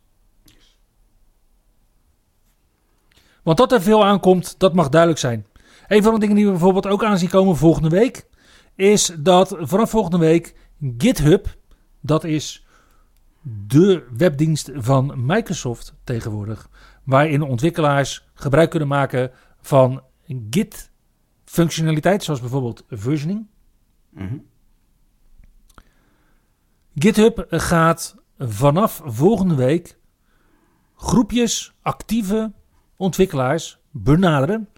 Want 3.43 3.57
dat 3.59 3.73
er 3.73 3.83
veel 3.83 4.05
aankomt, 4.05 4.59
dat 4.59 4.75
mag 4.75 4.89
duidelijk 4.89 5.21
zijn. 5.21 5.47
Een 5.89 6.03
van 6.03 6.15
de 6.15 6.21
dingen 6.21 6.37
die 6.37 6.45
we 6.45 6.51
bijvoorbeeld 6.51 6.87
ook 6.87 7.05
aan 7.05 7.19
zien 7.19 7.29
komen 7.29 7.57
volgende 7.57 7.89
week, 7.89 8.27
is 8.75 9.13
dat 9.19 9.57
vanaf 9.59 9.91
volgende 9.91 10.19
week 10.19 10.55
GitHub, 10.99 11.57
dat 12.01 12.25
is 12.25 12.67
de 13.67 14.07
webdienst 14.17 14.71
van 14.75 15.13
Microsoft 15.17 15.95
tegenwoordig, 16.05 16.69
waarin 17.05 17.43
ontwikkelaars 17.43 18.29
gebruik 18.35 18.71
kunnen 18.71 18.89
maken 18.89 19.31
van 19.61 20.03
Git 20.51 20.91
functionaliteit, 21.45 22.23
zoals 22.23 22.41
bijvoorbeeld 22.41 22.85
versioning. 22.89 23.47
Mhm. 24.11 24.37
GitHub 26.95 27.47
gaat 27.49 28.17
vanaf 28.39 29.01
volgende 29.05 29.55
week 29.55 29.99
groepjes 30.97 31.75
actieve 31.83 32.53
ontwikkelaars 33.01 33.79
benaderen, 33.91 34.69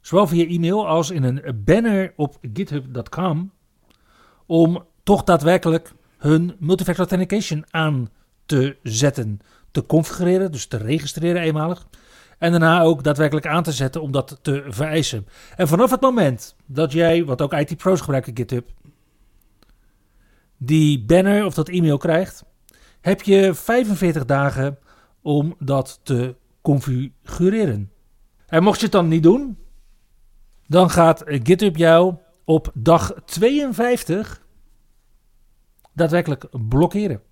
zowel 0.00 0.26
via 0.26 0.46
e-mail 0.46 0.86
als 0.86 1.10
in 1.10 1.22
een 1.22 1.62
banner 1.64 2.12
op 2.16 2.38
github.com, 2.52 3.52
om 4.46 4.84
toch 5.02 5.24
daadwerkelijk 5.24 5.92
hun 6.18 6.56
multifactor 6.58 7.06
authentication 7.06 7.64
aan 7.70 8.08
te 8.46 8.76
zetten, 8.82 9.40
te 9.70 9.86
configureren, 9.86 10.52
dus 10.52 10.66
te 10.66 10.76
registreren 10.76 11.42
eenmalig. 11.42 11.86
En 12.38 12.50
daarna 12.50 12.82
ook 12.82 13.04
daadwerkelijk 13.04 13.46
aan 13.46 13.62
te 13.62 13.72
zetten 13.72 14.02
om 14.02 14.12
dat 14.12 14.38
te 14.42 14.64
vereisen. 14.68 15.26
En 15.56 15.68
vanaf 15.68 15.90
het 15.90 16.00
moment 16.00 16.56
dat 16.66 16.92
jij, 16.92 17.24
wat 17.24 17.42
ook 17.42 17.52
IT-pro's 17.52 18.00
gebruiken 18.00 18.36
GitHub, 18.36 18.70
die 20.56 21.04
banner 21.04 21.44
of 21.44 21.54
dat 21.54 21.68
e-mail 21.68 21.98
krijgt, 21.98 22.44
heb 23.00 23.22
je 23.22 23.54
45 23.54 24.24
dagen 24.24 24.78
om 25.22 25.54
dat 25.58 26.00
te 26.02 26.34
configureren. 26.60 27.92
En 28.46 28.62
mocht 28.62 28.78
je 28.78 28.84
het 28.84 28.92
dan 28.92 29.08
niet 29.08 29.22
doen, 29.22 29.58
dan 30.66 30.90
gaat 30.90 31.22
GitHub 31.26 31.76
jou 31.76 32.14
op 32.44 32.70
dag 32.74 33.14
52 33.24 34.46
daadwerkelijk 35.92 36.44
blokkeren. 36.68 37.22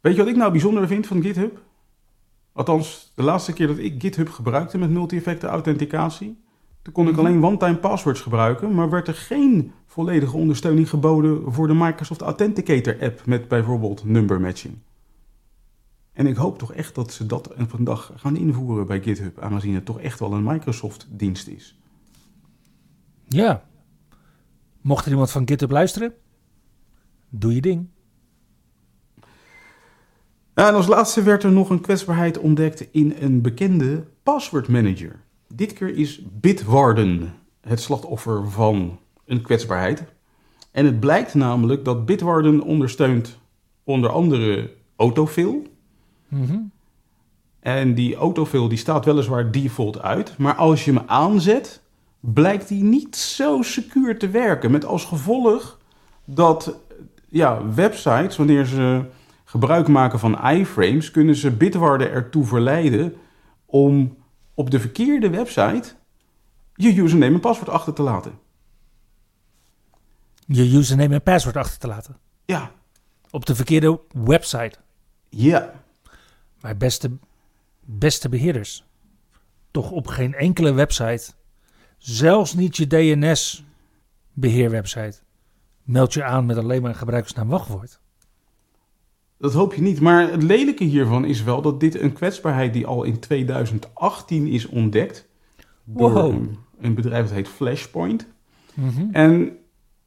Weet 0.00 0.14
je 0.14 0.20
wat 0.22 0.30
ik 0.30 0.36
nou 0.36 0.50
bijzonder 0.50 0.86
vind 0.86 1.06
van 1.06 1.22
GitHub? 1.22 1.62
Althans, 2.52 3.12
de 3.14 3.22
laatste 3.22 3.52
keer 3.52 3.66
dat 3.66 3.78
ik 3.78 4.00
GitHub 4.02 4.28
gebruikte 4.28 4.78
met 4.78 4.90
multi-effecten 4.90 5.48
authenticatie, 5.48 6.38
toen 6.82 6.92
kon 6.92 7.06
ik 7.08 7.12
Mhm. 7.12 7.20
alleen 7.20 7.44
one-time 7.44 7.76
passwords 7.76 8.20
gebruiken, 8.20 8.74
maar 8.74 8.90
werd 8.90 9.08
er 9.08 9.14
geen 9.14 9.72
volledige 9.86 10.36
ondersteuning 10.36 10.88
geboden 10.88 11.52
voor 11.52 11.66
de 11.66 11.74
Microsoft 11.74 12.20
Authenticator 12.20 12.96
app 13.00 13.26
met 13.26 13.48
bijvoorbeeld 13.48 14.04
number 14.04 14.40
matching. 14.40 14.78
En 16.16 16.26
ik 16.26 16.36
hoop 16.36 16.58
toch 16.58 16.72
echt 16.72 16.94
dat 16.94 17.12
ze 17.12 17.26
dat 17.26 17.54
vandaag 17.56 18.12
gaan 18.16 18.36
invoeren 18.36 18.86
bij 18.86 19.02
GitHub, 19.02 19.40
aangezien 19.40 19.74
het 19.74 19.84
toch 19.84 20.00
echt 20.00 20.18
wel 20.18 20.32
een 20.32 20.44
Microsoft-dienst 20.44 21.48
is. 21.48 21.78
Ja. 23.28 23.64
Mocht 24.80 25.04
er 25.04 25.10
iemand 25.10 25.30
van 25.30 25.48
GitHub 25.48 25.70
luisteren, 25.70 26.14
doe 27.28 27.54
je 27.54 27.60
ding. 27.60 27.88
En 30.54 30.74
als 30.74 30.86
laatste 30.86 31.22
werd 31.22 31.42
er 31.42 31.52
nog 31.52 31.70
een 31.70 31.80
kwetsbaarheid 31.80 32.38
ontdekt 32.38 32.88
in 32.90 33.14
een 33.20 33.42
bekende 33.42 34.04
password 34.22 34.68
manager. 34.68 35.20
Dit 35.54 35.72
keer 35.72 35.96
is 35.96 36.22
Bitwarden 36.40 37.34
het 37.60 37.80
slachtoffer 37.80 38.50
van 38.50 38.98
een 39.24 39.42
kwetsbaarheid. 39.42 40.04
En 40.70 40.84
het 40.84 41.00
blijkt 41.00 41.34
namelijk 41.34 41.84
dat 41.84 42.06
Bitwarden 42.06 42.60
ondersteunt 42.62 43.38
onder 43.84 44.10
andere 44.10 44.74
autofill. 44.96 45.74
Mhm. 46.28 46.58
En 47.60 47.94
die 47.94 48.16
autofill 48.16 48.68
die 48.68 48.78
staat 48.78 49.04
weliswaar 49.04 49.50
default 49.50 50.00
uit, 50.02 50.38
maar 50.38 50.54
als 50.54 50.84
je 50.84 50.92
hem 50.92 51.02
aanzet, 51.06 51.80
blijkt 52.20 52.68
die 52.68 52.82
niet 52.82 53.16
zo 53.16 53.62
secuur 53.62 54.18
te 54.18 54.28
werken. 54.28 54.70
Met 54.70 54.84
als 54.84 55.04
gevolg 55.04 55.78
dat 56.24 56.76
ja, 57.28 57.72
websites, 57.74 58.36
wanneer 58.36 58.64
ze 58.64 59.04
gebruik 59.44 59.88
maken 59.88 60.18
van 60.18 60.48
iframes, 60.50 61.10
kunnen 61.10 61.34
ze 61.34 61.50
Bitwarden 61.50 62.10
ertoe 62.10 62.44
verleiden 62.44 63.14
om 63.66 64.16
op 64.54 64.70
de 64.70 64.80
verkeerde 64.80 65.30
website 65.30 65.88
je 66.74 66.96
username 67.02 67.34
en 67.34 67.40
paswoord 67.40 67.68
achter 67.70 67.92
te 67.92 68.02
laten. 68.02 68.38
Je 70.46 70.76
username 70.76 71.14
en 71.14 71.22
password 71.22 71.56
achter 71.56 71.78
te 71.78 71.86
laten. 71.86 72.16
Ja, 72.44 72.70
Op 73.30 73.46
de 73.46 73.54
verkeerde 73.54 74.00
website. 74.12 74.78
ja. 75.28 75.84
Maar 76.60 76.76
beste, 76.76 77.10
beste 77.80 78.28
beheerders, 78.28 78.84
toch 79.70 79.90
op 79.90 80.06
geen 80.06 80.34
enkele 80.34 80.72
website, 80.72 81.32
zelfs 81.98 82.54
niet 82.54 82.76
je 82.76 82.86
DNS-beheerwebsite, 82.86 85.18
meld 85.82 86.12
je 86.14 86.24
aan 86.24 86.46
met 86.46 86.56
alleen 86.56 86.82
maar 86.82 86.90
een 86.90 86.96
gebruikersnaam 86.96 87.48
wachtwoord. 87.48 88.00
Dat 89.38 89.52
hoop 89.52 89.74
je 89.74 89.82
niet. 89.82 90.00
Maar 90.00 90.30
het 90.30 90.42
lelijke 90.42 90.84
hiervan 90.84 91.24
is 91.24 91.42
wel 91.42 91.62
dat 91.62 91.80
dit 91.80 92.00
een 92.00 92.12
kwetsbaarheid 92.12 92.72
die 92.72 92.86
al 92.86 93.02
in 93.04 93.18
2018 93.18 94.46
is 94.46 94.66
ontdekt. 94.66 95.28
Door 95.84 96.12
Wow. 96.12 96.32
een, 96.34 96.56
een 96.80 96.94
bedrijf 96.94 97.24
dat 97.26 97.34
heet 97.34 97.48
Flashpoint. 97.48 98.26
Mhm. 98.74 99.08
En 99.12 99.56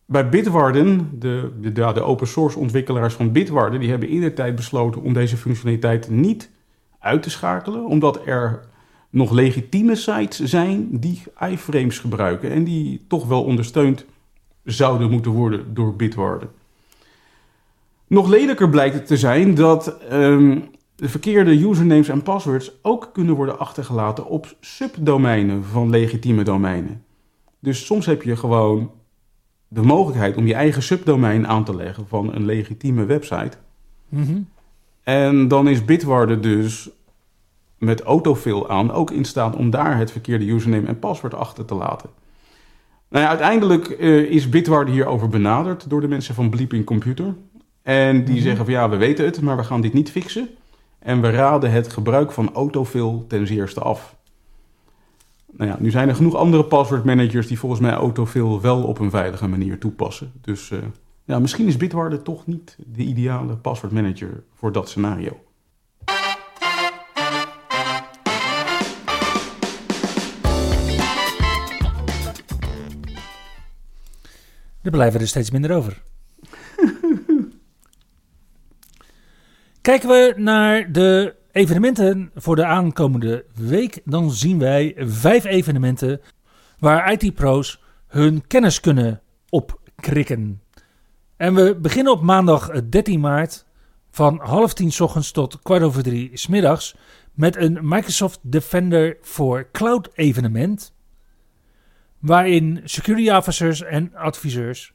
bij 0.09 0.29
Bitwarden, 0.29 1.09
de, 1.19 1.51
de, 1.61 1.71
de, 1.71 2.01
open 2.01 2.27
source 2.27 2.59
ontwikkelaars 2.59 3.13
van 3.13 3.31
Bitwarden, 3.31 3.79
die 3.79 3.89
hebben 3.89 4.09
in 4.09 4.21
de 4.21 4.33
tijd 4.33 4.55
besloten 4.55 5.01
om 5.01 5.13
deze 5.13 5.37
functionaliteit 5.37 6.09
niet 6.09 6.49
uit 6.99 7.23
te 7.23 7.29
schakelen. 7.29 7.85
Omdat 7.85 8.21
er 8.25 8.59
nog 9.09 9.31
legitieme 9.31 9.95
sites 9.95 10.43
zijn 10.43 10.87
die 10.91 11.23
iframes 11.39 11.99
gebruiken. 11.99 12.51
En 12.51 12.63
die 12.63 13.05
toch 13.07 13.27
wel 13.27 13.43
ondersteund 13.43 14.05
zouden 14.63 15.11
moeten 15.11 15.31
worden 15.31 15.73
door 15.73 15.95
Bitwarden. 15.95 16.49
Nog 18.07 18.27
lelijker 18.27 18.69
blijkt 18.69 18.95
het 18.95 19.07
te 19.07 19.17
zijn 19.17 19.55
dat 19.55 19.97
ehm, 19.97 20.59
de 20.95 21.09
verkeerde 21.09 21.51
usernames 21.51 22.09
en 22.09 22.23
passwords 22.23 22.71
ook 22.81 23.09
kunnen 23.13 23.35
worden 23.35 23.59
achtergelaten 23.59 24.25
op 24.25 24.55
subdomeinen 24.59 25.63
van 25.63 25.89
legitieme 25.89 26.43
domeinen. 26.43 27.03
Dus 27.59 27.85
soms 27.85 28.05
heb 28.05 28.23
je 28.23 28.35
gewoon 28.35 28.91
de 29.71 29.81
mogelijkheid 29.81 30.37
om 30.37 30.47
je 30.47 30.53
eigen 30.53 30.83
subdomein 30.83 31.47
aan 31.47 31.63
te 31.63 31.75
leggen 31.75 32.07
van 32.07 32.33
een 32.33 32.45
legitieme 32.45 33.05
website. 33.05 33.57
Mhm. 34.09 34.37
En 35.03 35.47
dan 35.47 35.67
is 35.67 35.85
Bitwarden 35.85 36.41
dus 36.41 36.89
met 37.77 38.01
autofill 38.01 38.63
aan 38.67 38.91
ook 38.91 39.11
in 39.11 39.25
staat 39.25 39.55
om 39.55 39.69
daar 39.69 39.97
het 39.97 40.11
verkeerde 40.11 40.51
username 40.51 40.87
en 40.87 40.99
paswoord 40.99 41.33
achter 41.33 41.65
te 41.65 41.75
laten. 41.75 42.09
Nou 43.09 43.23
ja, 43.23 43.29
uiteindelijk 43.29 43.87
eh, 43.89 44.17
is 44.17 44.49
Bitwarden 44.49 44.93
hierover 44.93 45.29
benaderd 45.29 45.89
door 45.89 46.01
de 46.01 46.07
mensen 46.07 46.35
van 46.35 46.49
Bleeping 46.49 46.85
Computer. 46.85 47.35
En 47.81 48.25
die 48.25 48.33
Mhm. 48.33 48.43
zeggen 48.43 48.65
van 48.65 48.73
ja, 48.73 48.89
we 48.89 48.97
weten 48.97 49.25
het, 49.25 49.41
maar 49.41 49.57
we 49.57 49.63
gaan 49.63 49.81
dit 49.81 49.93
niet 49.93 50.11
fixen. 50.11 50.49
En 50.99 51.21
we 51.21 51.29
raden 51.29 51.71
het 51.71 51.93
gebruik 51.93 52.31
van 52.31 52.53
autofill 52.53 53.23
ten 53.27 53.47
zeerste 53.47 53.79
af. 53.79 54.15
Nou 55.59 55.71
ja, 55.71 55.77
nu 55.79 55.91
zijn 55.91 56.09
er 56.09 56.15
genoeg 56.15 56.35
andere 56.35 56.65
password 56.65 57.03
managers 57.03 57.47
die 57.47 57.59
volgens 57.59 57.81
mij 57.81 57.91
autofill 57.91 58.59
wel 58.61 58.83
op 58.83 58.99
een 58.99 59.09
veilige 59.09 59.47
manier 59.47 59.79
toepassen. 59.79 60.31
Dus 60.41 60.71
eh, 60.71 60.79
ja, 61.25 61.39
misschien 61.39 61.67
is 61.67 61.77
Bitwarden 61.77 62.23
toch 62.23 62.45
niet 62.45 62.77
de 62.87 63.03
ideale 63.03 63.57
password 63.57 63.93
manager 63.93 64.43
voor 64.53 64.71
dat 64.71 64.89
scenario. 64.89 65.43
Er 74.81 74.91
blijven 74.91 75.19
er 75.19 75.27
steeds 75.27 75.51
minder 75.51 75.75
over. 75.75 76.01
Kijken 79.81 80.09
we 80.09 80.33
naar 80.37 80.91
de 80.91 81.35
evenementen 81.51 82.31
voor 82.35 82.55
de 82.55 82.65
aankomende 82.65 83.45
week, 83.55 84.01
dan 84.05 84.31
zien 84.31 84.59
wij 84.59 84.95
vijf 84.97 85.43
evenementen 85.43 86.21
waar 86.79 87.11
IT-pro's 87.11 87.81
hun 88.07 88.47
kennis 88.47 88.79
kunnen 88.79 89.21
opkrikken. 89.49 90.61
En 91.37 91.53
we 91.53 91.75
beginnen 91.81 92.13
op 92.13 92.21
maandag 92.21 92.69
13 92.81 93.19
maart 93.19 93.65
van 94.11 94.39
half 94.39 94.73
tien 94.73 94.91
's 94.91 94.99
ochtends 94.99 95.31
tot 95.31 95.61
kwart 95.61 95.81
over 95.81 96.03
drie 96.03 96.29
's 96.33 96.47
middags 96.47 96.95
met 97.33 97.55
een 97.55 97.79
Microsoft 97.81 98.39
Defender 98.41 99.17
voor 99.21 99.67
Cloud 99.71 100.09
evenement. 100.13 100.93
Waarin 102.19 102.81
security 102.83 103.29
officers 103.29 103.83
en 103.83 104.15
adviseurs, 104.15 104.93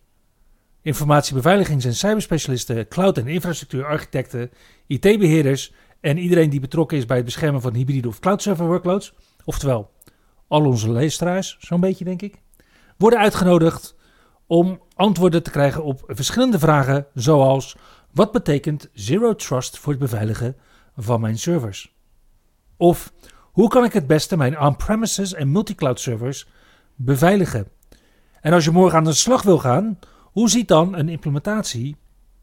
informatiebeveiligings- 0.83 1.85
en 1.85 1.95
cyberspecialisten, 1.95 2.89
cloud- 2.89 3.19
en 3.19 3.27
infrastructuurarchitecten, 3.27 4.51
IT-beheerders 4.87 5.73
en 6.05 6.19
iedereen 6.19 6.51
die 6.51 6.61
betrokken 6.61 6.97
is 6.97 7.07
bij 7.07 7.17
het 7.17 7.25
beschermen 7.25 7.61
van 7.61 7.75
hybride 7.75 8.09
of 8.09 8.19
cloud 8.19 8.43
server 8.43 8.67
workloads, 8.67 9.15
oftewel 9.45 9.91
al 10.49 10.65
onze 10.65 10.93
leesteraars, 10.93 11.57
zo'n 11.61 11.81
beetje 11.81 12.05
denk 12.05 12.23
ik, 12.23 12.43
worden 12.97 13.19
uitgenodigd 13.19 13.97
om 14.47 14.81
antwoorden 14.95 15.43
te 15.43 15.51
krijgen 15.51 15.85
op 15.85 16.03
verschillende 16.07 16.59
vragen 16.59 17.07
zoals 17.15 17.77
wat 18.13 18.33
betekent 18.33 18.89
Zero 18.93 19.35
Trust 19.35 19.79
voor 19.79 19.93
het 19.93 20.01
beveiligen 20.01 20.57
van 20.97 21.21
mijn 21.21 21.39
servers? 21.39 21.95
Of 22.77 23.13
hoe 23.41 23.69
kan 23.69 23.85
ik 23.85 23.93
het 23.93 24.07
beste 24.07 24.37
mijn 24.37 24.61
on-premises 24.61 25.35
en 25.35 25.53
multicloud 25.53 26.01
servers 26.01 26.49
beveiligen? 26.95 27.69
En 28.41 28.53
als 28.53 28.65
je 28.65 28.71
morgen 28.71 28.99
aan 28.99 29.05
de 29.05 29.13
slag 29.13 29.43
wil 29.43 29.59
gaan, 29.59 29.99
hoe 30.23 30.51
ziet 30.51 30.69
dan 30.69 30.95
een 30.95 31.09
implementatie 31.09 31.97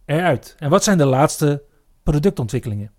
eruit? 0.05 0.55
En 0.59 0.69
wat 0.69 0.83
zijn 0.83 0.97
de 0.97 1.05
laatste 1.05 1.63
productontwikkelingen? 2.03 2.91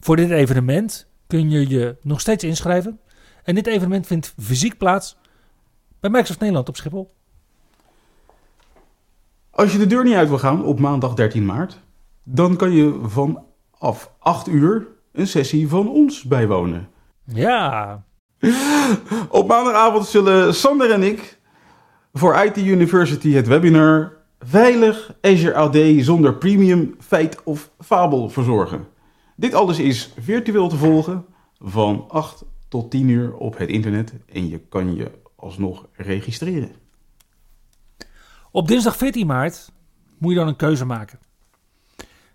Voor 0.00 0.16
dit 0.16 0.30
evenement 0.30 1.06
kun 1.26 1.50
je 1.50 1.68
je 1.68 1.96
nog 2.02 2.20
steeds 2.20 2.44
inschrijven. 2.44 3.00
En 3.44 3.54
dit 3.54 3.66
evenement 3.66 4.06
vindt 4.06 4.34
fysiek 4.42 4.78
plaats 4.78 5.16
bij 6.00 6.10
Microsoft 6.10 6.40
Nederland 6.40 6.68
op 6.68 6.76
Schiphol. 6.76 7.10
Als 9.50 9.72
je 9.72 9.78
de 9.78 9.86
deur 9.86 10.04
niet 10.04 10.14
uit 10.14 10.28
wil 10.28 10.38
gaan 10.38 10.64
op 10.64 10.78
maandag 10.78 11.14
13 11.14 11.44
maart, 11.44 11.80
dan 12.22 12.56
kan 12.56 12.72
je 12.72 12.98
vanaf 13.02 14.12
8 14.18 14.48
uur 14.48 14.86
een 15.12 15.26
sessie 15.26 15.68
van 15.68 15.88
ons 15.88 16.22
bijwonen. 16.22 16.88
Ja, 17.24 18.02
Op 19.28 19.48
maandagavond 19.48 20.06
zullen 20.06 20.54
Sander 20.54 20.90
en 20.90 21.02
ik 21.02 21.38
voor 22.12 22.34
IT 22.44 22.56
University 22.56 23.32
het 23.32 23.46
webinar 23.46 24.12
Veilig 24.38 25.14
Azure 25.20 25.54
AD 25.54 25.76
zonder 25.98 26.34
premium, 26.34 26.96
feit 27.00 27.42
of 27.44 27.70
fabel 27.78 28.28
verzorgen. 28.28 28.86
Dit 29.40 29.54
alles 29.54 29.78
is 29.78 30.12
virtueel 30.18 30.68
te 30.68 30.76
volgen 30.76 31.24
van 31.58 32.08
8 32.08 32.44
tot 32.68 32.90
10 32.90 33.08
uur 33.08 33.34
op 33.34 33.58
het 33.58 33.68
internet 33.68 34.14
en 34.26 34.48
je 34.48 34.58
kan 34.58 34.94
je 34.94 35.10
alsnog 35.36 35.86
registreren. 35.92 36.70
Op 38.50 38.68
dinsdag 38.68 38.96
14 38.96 39.26
maart 39.26 39.72
moet 40.18 40.32
je 40.32 40.38
dan 40.38 40.48
een 40.48 40.56
keuze 40.56 40.84
maken. 40.84 41.18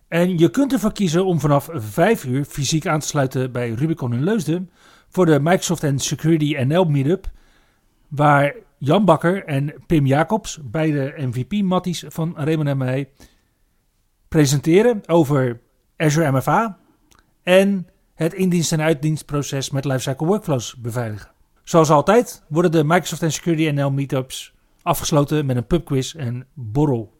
En 0.07 0.37
je 0.37 0.49
kunt 0.49 0.73
ervoor 0.73 0.91
kiezen 0.91 1.25
om 1.25 1.39
vanaf 1.39 1.69
5 1.71 2.25
uur 2.25 2.45
fysiek 2.45 2.87
aan 2.87 2.99
te 2.99 3.07
sluiten 3.07 3.51
bij 3.51 3.69
Rubicon 3.69 4.13
in 4.13 4.23
Leusden 4.23 4.69
voor 5.09 5.25
de 5.25 5.39
Microsoft 5.39 5.83
and 5.83 6.01
Security 6.01 6.55
NL 6.57 6.85
Meetup, 6.85 7.31
waar 8.07 8.55
Jan 8.77 9.05
Bakker 9.05 9.43
en 9.43 9.73
Pim 9.87 10.05
Jacobs, 10.05 10.59
beide 10.63 11.13
MVP-matties 11.17 12.03
van 12.07 12.33
Raymond 12.37 12.69
en 12.69 12.77
mij, 12.77 13.09
presenteren 14.27 15.01
over 15.07 15.61
Azure 15.97 16.31
MFA 16.31 16.83
en 17.45 17.87
het 18.13 18.33
indienst- 18.33 18.71
en 18.71 18.81
uitdienstproces 18.81 19.69
met 19.69 19.85
Lifecycle 19.85 20.27
Workflows 20.27 20.75
beveiligen. 20.75 21.31
Zoals 21.63 21.89
altijd 21.89 22.43
worden 22.47 22.71
de 22.71 22.83
Microsoft 22.83 23.33
Security 23.33 23.69
NL 23.69 23.91
Meetups 23.91 24.53
afgesloten 24.81 25.45
met 25.45 25.55
een 25.55 25.67
pubquiz 25.67 26.15
en 26.15 26.47
borrel. 26.53 27.13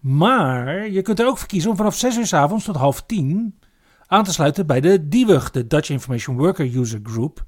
Maar 0.00 0.88
je 0.90 1.02
kunt 1.02 1.20
er 1.20 1.26
ook 1.26 1.38
voor 1.38 1.48
kiezen 1.48 1.70
om 1.70 1.76
vanaf 1.76 1.94
6 1.94 2.16
uur 2.16 2.26
's 2.26 2.32
avonds 2.32 2.64
tot 2.64 2.76
half 2.76 3.02
10 3.02 3.58
aan 4.06 4.24
te 4.24 4.32
sluiten 4.32 4.66
bij 4.66 4.80
de 4.80 5.08
DIWUG, 5.08 5.50
de 5.50 5.66
Dutch 5.66 5.90
Information 5.90 6.36
Worker 6.36 6.76
User 6.76 7.00
Group, 7.02 7.44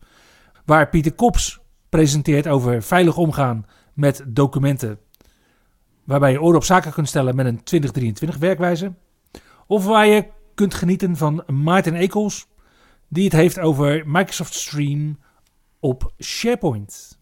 waar 0.65 0.89
Pieter 0.89 1.13
Kops 1.13 1.61
presenteert 1.89 2.49
over 2.49 2.83
veilig 2.83 3.17
omgaan 3.17 3.67
met 3.95 4.25
documenten, 4.27 4.99
waarbij 6.05 6.33
je 6.33 6.43
oren 6.43 6.57
op 6.57 6.65
zaken 6.65 6.93
kunt 6.93 7.09
stellen 7.09 7.37
met 7.37 7.47
een 7.47 7.63
2023 7.63 8.39
werkwijze, 8.39 8.95
of 9.67 9.87
waar 9.87 10.07
je 10.07 10.35
kunt 10.57 10.75
genieten 10.75 11.17
van 11.17 11.45
Maarten 11.47 11.95
Ekels, 11.95 12.47
die 13.09 13.25
het 13.25 13.33
heeft 13.33 13.59
over 13.59 14.03
Microsoft 14.07 14.55
Stream 14.55 15.19
op 15.81 16.13
SharePoint. 16.23 17.19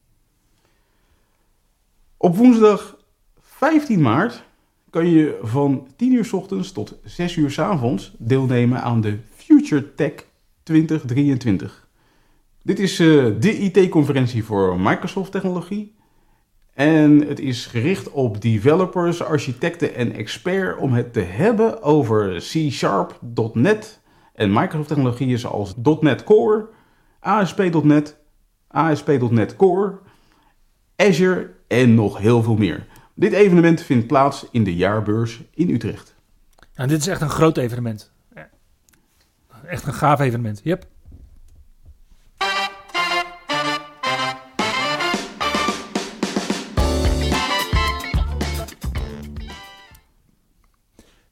Op 2.16 2.36
woensdag 2.36 2.96
15 3.40 4.00
maart 4.00 4.44
kan 4.90 5.10
je 5.10 5.38
van 5.42 5.88
10 5.96 6.12
uur 6.12 6.24
's 6.24 6.32
ochtends 6.32 6.72
tot 6.72 6.98
6 7.04 7.36
uur 7.36 7.50
's 7.50 7.58
avonds 7.58 8.12
deelnemen 8.18 8.82
aan 8.82 9.00
de 9.00 9.18
Future 9.36 9.94
Tech 9.94 10.12
2023. 10.62 11.88
Dit 12.62 12.78
is 12.78 12.98
eh, 12.98 13.06
de 13.40 13.58
IT-conferentie 13.58 14.44
voor 14.44 14.80
Microsoft 14.80 15.32
technologie. 15.32 15.93
En 16.74 17.26
het 17.26 17.40
is 17.40 17.66
gericht 17.66 18.10
op 18.10 18.40
developers, 18.40 19.22
architecten 19.22 19.94
en 19.94 20.12
experts 20.12 20.80
om 20.80 20.92
het 20.92 21.12
te 21.12 21.20
hebben 21.20 21.82
over 21.82 22.36
C-Sharp, 22.36 23.18
.NET 23.52 24.00
en 24.34 24.52
Microsoft 24.52 24.88
technologieën 24.88 25.38
zoals 25.38 25.74
.NET 26.00 26.24
Core, 26.24 26.68
ASP.NET, 27.20 28.16
ASP.NET 28.68 29.56
Core, 29.56 29.98
Azure 30.96 31.50
en 31.68 31.94
nog 31.94 32.18
heel 32.18 32.42
veel 32.42 32.56
meer. 32.56 32.86
Dit 33.14 33.32
evenement 33.32 33.82
vindt 33.82 34.06
plaats 34.06 34.46
in 34.50 34.64
de 34.64 34.74
jaarbeurs 34.74 35.42
in 35.54 35.70
Utrecht. 35.70 36.14
Nou, 36.74 36.88
dit 36.88 37.00
is 37.00 37.06
echt 37.06 37.20
een 37.20 37.28
groot 37.28 37.56
evenement. 37.56 38.12
Echt 39.66 39.86
een 39.86 39.94
gaaf 39.94 40.20
evenement. 40.20 40.60
Yep. 40.64 40.86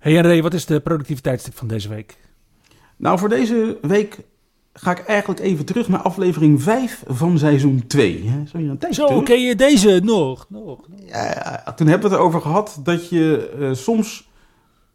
Hey 0.03 0.13
Henry, 0.13 0.43
wat 0.43 0.55
is 0.55 0.67
de 0.67 0.81
productiviteitstip 0.81 1.55
van 1.55 1.69
deze 1.69 1.89
week? 1.89 2.17
Nou, 2.97 3.19
voor 3.19 3.29
deze 3.29 3.79
week 3.83 4.19
ga 4.73 4.91
ik 4.91 4.99
eigenlijk 4.99 5.41
even 5.41 5.65
terug 5.65 5.89
naar 5.89 6.01
aflevering 6.01 6.63
5 6.63 7.03
van 7.07 7.39
seizoen 7.39 7.87
2. 7.87 8.29
hè. 8.29 8.47
Zo, 8.47 8.59
je 8.59 8.69
een 8.69 8.79
tijdje 8.79 9.01
Zo, 9.01 9.07
terug. 9.07 9.23
ken 9.25 9.41
je 9.43 9.57
deze 9.57 10.01
nog? 10.05 10.47
nog. 10.49 10.81
Ja, 11.07 11.25
ja, 11.25 11.73
toen 11.77 11.87
hebben 11.87 12.09
we 12.09 12.15
het 12.15 12.23
erover 12.25 12.41
gehad 12.41 12.81
dat 12.85 13.09
je 13.09 13.51
eh, 13.61 13.73
soms 13.73 14.31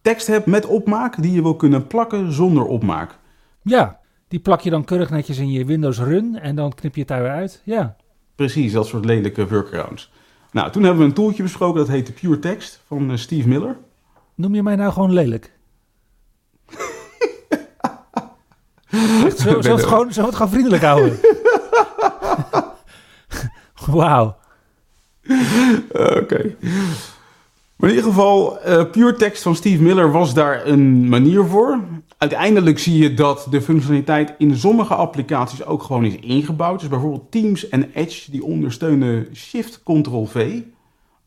tekst 0.01 0.27
hebt 0.27 0.45
met 0.45 0.65
opmaak 0.65 1.21
die 1.21 1.31
je 1.33 1.41
wil 1.41 1.55
kunnen 1.55 1.87
plakken 1.87 2.31
zonder 2.33 2.65
opmaak. 2.65 3.17
Ja, 3.61 3.99
die 4.27 4.39
plak 4.39 4.61
je 4.61 4.69
dan 4.69 4.83
keurig 4.85 5.09
netjes 5.09 5.37
in 5.37 5.51
je 5.51 5.65
Windows 5.65 5.99
Run 5.99 6.39
en 6.39 6.55
dan 6.55 6.73
knip 6.73 6.93
je 6.93 6.99
het 6.99 7.09
daar 7.09 7.21
weer 7.21 7.31
uit. 7.31 7.61
Ja, 7.65 7.95
Precies, 8.35 8.71
dat 8.71 8.87
soort 8.87 9.05
lelijke 9.05 9.47
workarounds. 9.47 10.11
Nou, 10.51 10.71
toen 10.71 10.83
hebben 10.83 11.01
we 11.01 11.07
een 11.07 11.13
tooltje 11.15 11.43
besproken 11.43 11.79
dat 11.79 11.87
heette 11.87 12.11
Pure 12.13 12.39
Text 12.39 12.81
van 12.87 13.11
eh, 13.11 13.17
Steve 13.17 13.47
Miller. 13.47 13.77
Noem 14.37 14.55
je 14.55 14.63
mij 14.63 14.75
nou 14.75 14.91
gewoon 14.91 15.13
lelijk? 15.13 15.51
Echt, 19.25 19.43
het 19.43 19.83
gewoon, 19.83 20.07
het 20.07 20.35
gewoon 20.35 20.49
vriendelijk 20.49 20.83
houden. 20.83 21.19
Wauw. 23.85 24.37
Oké. 25.91 26.55
Maar 27.77 27.89
in 27.89 27.95
ieder 27.95 28.11
geval, 28.11 28.59
eh, 28.59 28.89
Pure 28.91 29.15
Text 29.15 29.43
van 29.43 29.55
Steve 29.55 29.83
Miller 29.83 30.11
was 30.11 30.33
daar 30.33 30.65
een 30.65 31.09
manier 31.09 31.45
voor. 31.45 31.79
Uiteindelijk 32.17 32.79
zie 32.79 32.97
je 33.03 33.13
dat 33.13 33.47
de 33.49 33.61
functionaliteit 33.61 34.33
in 34.37 34.57
sommige 34.57 34.95
applicaties 34.95 35.65
ook 35.65 35.83
gewoon 35.83 36.05
is 36.05 36.15
ingebouwd. 36.15 36.79
Dus 36.79 36.89
bijvoorbeeld 36.89 37.31
Teams 37.31 37.69
en 37.69 37.91
Edge 37.93 38.31
die 38.31 38.43
ondersteunen 38.43 39.27
Shift-Ctrl-V 39.35 40.61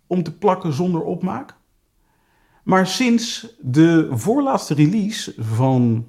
om 0.07 0.23
te 0.23 0.33
plakken 0.33 0.73
zonder 0.73 1.03
opmaak. 1.03 1.55
Maar 2.63 2.87
sinds 2.87 3.47
de 3.61 4.09
voorlaatste 4.11 4.75
release 4.75 5.35
van 5.39 6.07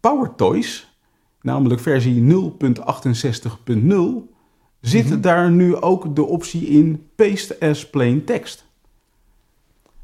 PowerToys, 0.00 0.96
namelijk 1.42 1.80
versie 1.80 2.22
0.68.0, 2.22 4.34
zit 4.80 5.08
Mhm. 5.08 5.20
daar 5.20 5.50
nu 5.50 5.76
ook 5.76 6.16
de 6.16 6.24
optie 6.24 6.66
in 6.66 7.08
Paste 7.16 7.60
as 7.60 7.90
Plain 7.90 8.24
Text. 8.24 8.64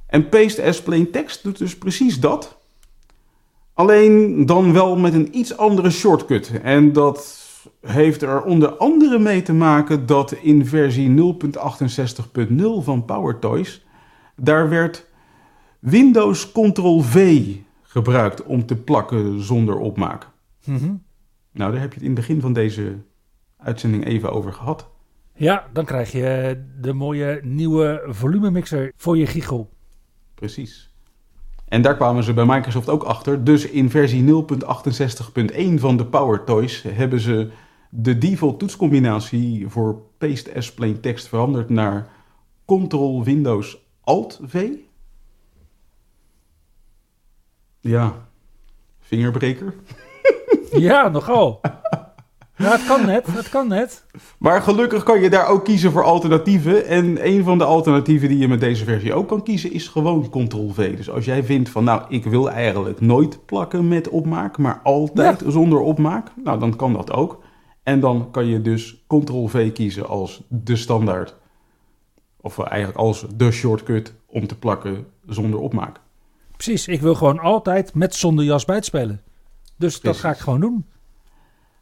En 0.06 0.28
Paste 0.28 0.62
as 0.62 0.82
Plain 0.82 1.10
Text 1.10 1.42
doet 1.42 1.58
dus 1.58 1.78
precies 1.78 2.20
dat. 2.20 2.56
Alleen 3.74 4.46
dan 4.46 4.72
wel 4.72 4.96
met 4.96 5.14
een 5.14 5.38
iets 5.38 5.56
andere 5.56 5.90
shortcut. 5.90 6.50
En 6.62 6.92
dat 6.92 7.40
heeft 7.80 8.22
er 8.22 8.42
onder 8.42 8.76
andere 8.76 9.18
mee 9.18 9.42
te 9.42 9.52
maken 9.52 10.06
dat 10.06 10.32
in 10.32 10.66
versie 10.66 11.08
0.68.0 11.08 12.82
van 12.82 13.04
PowerToys... 13.04 13.84
daar 14.36 14.68
werd 14.68 15.06
Windows 15.82 16.52
Ctrl-V 16.52 17.44
gebruikt 17.82 18.42
om 18.42 18.66
te 18.66 18.76
plakken 18.76 19.40
zonder 19.40 19.76
opmaak. 19.78 20.28
Mhm. 20.64 20.94
Nou, 21.52 21.72
daar 21.72 21.80
heb 21.80 21.92
je 21.92 21.94
het 21.94 22.08
in 22.08 22.10
het 22.10 22.18
begin 22.20 22.40
van 22.40 22.52
deze 22.52 22.96
uitzending 23.56 24.04
even 24.04 24.32
over 24.32 24.52
gehad. 24.52 24.88
Ja, 25.34 25.66
dan 25.72 25.84
krijg 25.84 26.12
je 26.12 26.62
de 26.80 26.92
mooie 26.92 27.40
nieuwe 27.44 28.02
volumemixer 28.06 28.92
voor 28.96 29.16
je 29.16 29.26
giegel. 29.26 29.70
Precies. 30.34 30.94
En 31.68 31.82
daar 31.82 31.96
kwamen 31.96 32.24
ze 32.24 32.32
bij 32.32 32.46
Microsoft 32.46 32.88
ook 32.88 33.02
achter. 33.02 33.44
Dus 33.44 33.66
in 33.66 33.90
versie 33.90 34.24
0.68.1 34.24 35.80
van 35.80 35.96
de 35.96 36.06
Power 36.06 36.44
Toys 36.44 36.82
hebben 36.82 37.20
ze 37.20 37.50
de 37.90 38.18
default 38.18 38.58
toetscombinatie 38.58 39.68
voor 39.68 40.02
Paste 40.18 40.54
as 40.54 40.74
Plain 40.74 41.00
Text 41.00 41.28
veranderd 41.28 41.68
naar 41.68 42.08
Ctrl 42.66 43.22
Windows 43.22 43.78
Alt 44.00 44.40
V. 44.42 44.68
Ja, 47.82 48.14
vingerbreker. 49.00 49.74
Ja, 50.70 51.08
nogal. 51.08 51.60
Ja, 52.56 52.70
het 52.70 52.86
kan 52.86 53.06
net, 53.06 53.26
het 53.26 53.48
kan 53.48 53.68
net. 53.68 54.06
Maar 54.38 54.62
gelukkig 54.62 55.02
kan 55.02 55.20
je 55.20 55.30
daar 55.30 55.48
ook 55.48 55.64
kiezen 55.64 55.92
voor 55.92 56.04
alternatieven. 56.04 56.86
En 56.86 57.26
een 57.26 57.44
van 57.44 57.58
de 57.58 57.64
alternatieven 57.64 58.28
die 58.28 58.38
je 58.38 58.48
met 58.48 58.60
deze 58.60 58.84
versie 58.84 59.14
ook 59.14 59.28
kan 59.28 59.42
kiezen 59.42 59.72
is 59.72 59.88
gewoon 59.88 60.28
Ctrl-V. 60.30 60.96
Dus 60.96 61.10
als 61.10 61.24
jij 61.24 61.44
vindt 61.44 61.68
van 61.68 61.84
nou, 61.84 62.02
ik 62.08 62.24
wil 62.24 62.50
eigenlijk 62.50 63.00
nooit 63.00 63.46
plakken 63.46 63.88
met 63.88 64.08
opmaak, 64.08 64.58
maar 64.58 64.80
altijd 64.82 65.42
zonder 65.46 65.80
opmaak, 65.80 66.30
nou 66.44 66.58
dan 66.58 66.76
kan 66.76 66.92
dat 66.92 67.12
ook. 67.12 67.42
En 67.82 68.00
dan 68.00 68.30
kan 68.30 68.46
je 68.46 68.62
dus 68.62 69.04
Ctrl-V 69.06 69.72
kiezen 69.72 70.08
als 70.08 70.42
de 70.48 70.76
standaard. 70.76 71.36
Of 72.40 72.58
eigenlijk 72.58 72.98
als 72.98 73.26
de 73.36 73.50
shortcut 73.50 74.14
om 74.26 74.46
te 74.46 74.58
plakken 74.58 75.06
zonder 75.26 75.60
opmaak. 75.60 76.00
Precies, 76.62 76.88
ik 76.88 77.00
wil 77.00 77.14
gewoon 77.14 77.38
altijd 77.38 77.94
met 77.94 78.14
zonder 78.14 78.44
jas 78.44 78.64
bijspelen. 78.64 79.20
Dus 79.76 80.00
dat 80.00 80.16
ga 80.16 80.30
ik 80.30 80.38
gewoon 80.38 80.60
doen. 80.60 80.86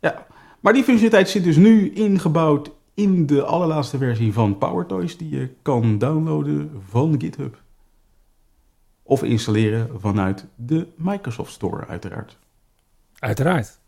Ja, 0.01 0.27
maar 0.61 0.73
die 0.73 0.85
functionaliteit 0.85 1.29
zit 1.29 1.45
dus 1.45 1.57
nu 1.57 1.93
ingebouwd 1.93 2.71
in 2.95 3.27
de 3.27 3.45
allerlaatste 3.45 3.99
versie 3.99 4.33
van 4.33 4.59
PowerToys 4.59 5.17
die 5.17 5.29
je 5.29 5.51
kan 5.63 5.99
downloaden 5.99 6.83
van 6.89 7.21
GitHub. 7.21 7.63
Of 9.03 9.23
installeren 9.23 10.01
vanuit 10.01 10.47
de 10.55 10.87
Microsoft 10.97 11.53
Store 11.53 11.87
uiteraard. 11.87 12.39
Uiteraard. 13.19 13.81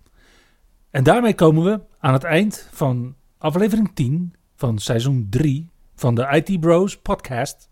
En 0.91 1.05
daarmee 1.05 1.35
komen 1.35 1.65
we 1.65 1.81
aan 1.99 2.13
het 2.13 2.25
eind 2.25 2.69
van 2.73 3.15
aflevering 3.39 3.91
10 3.95 4.35
van 4.55 4.79
seizoen 4.79 5.27
3 5.31 5.71
van 5.95 6.15
de 6.15 6.43
IT 6.45 6.61
Bros 6.61 6.99
podcast. 6.99 7.69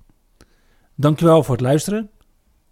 Dankjewel 0.95 1.43
voor 1.43 1.55
het 1.55 1.65
luisteren 1.65 2.11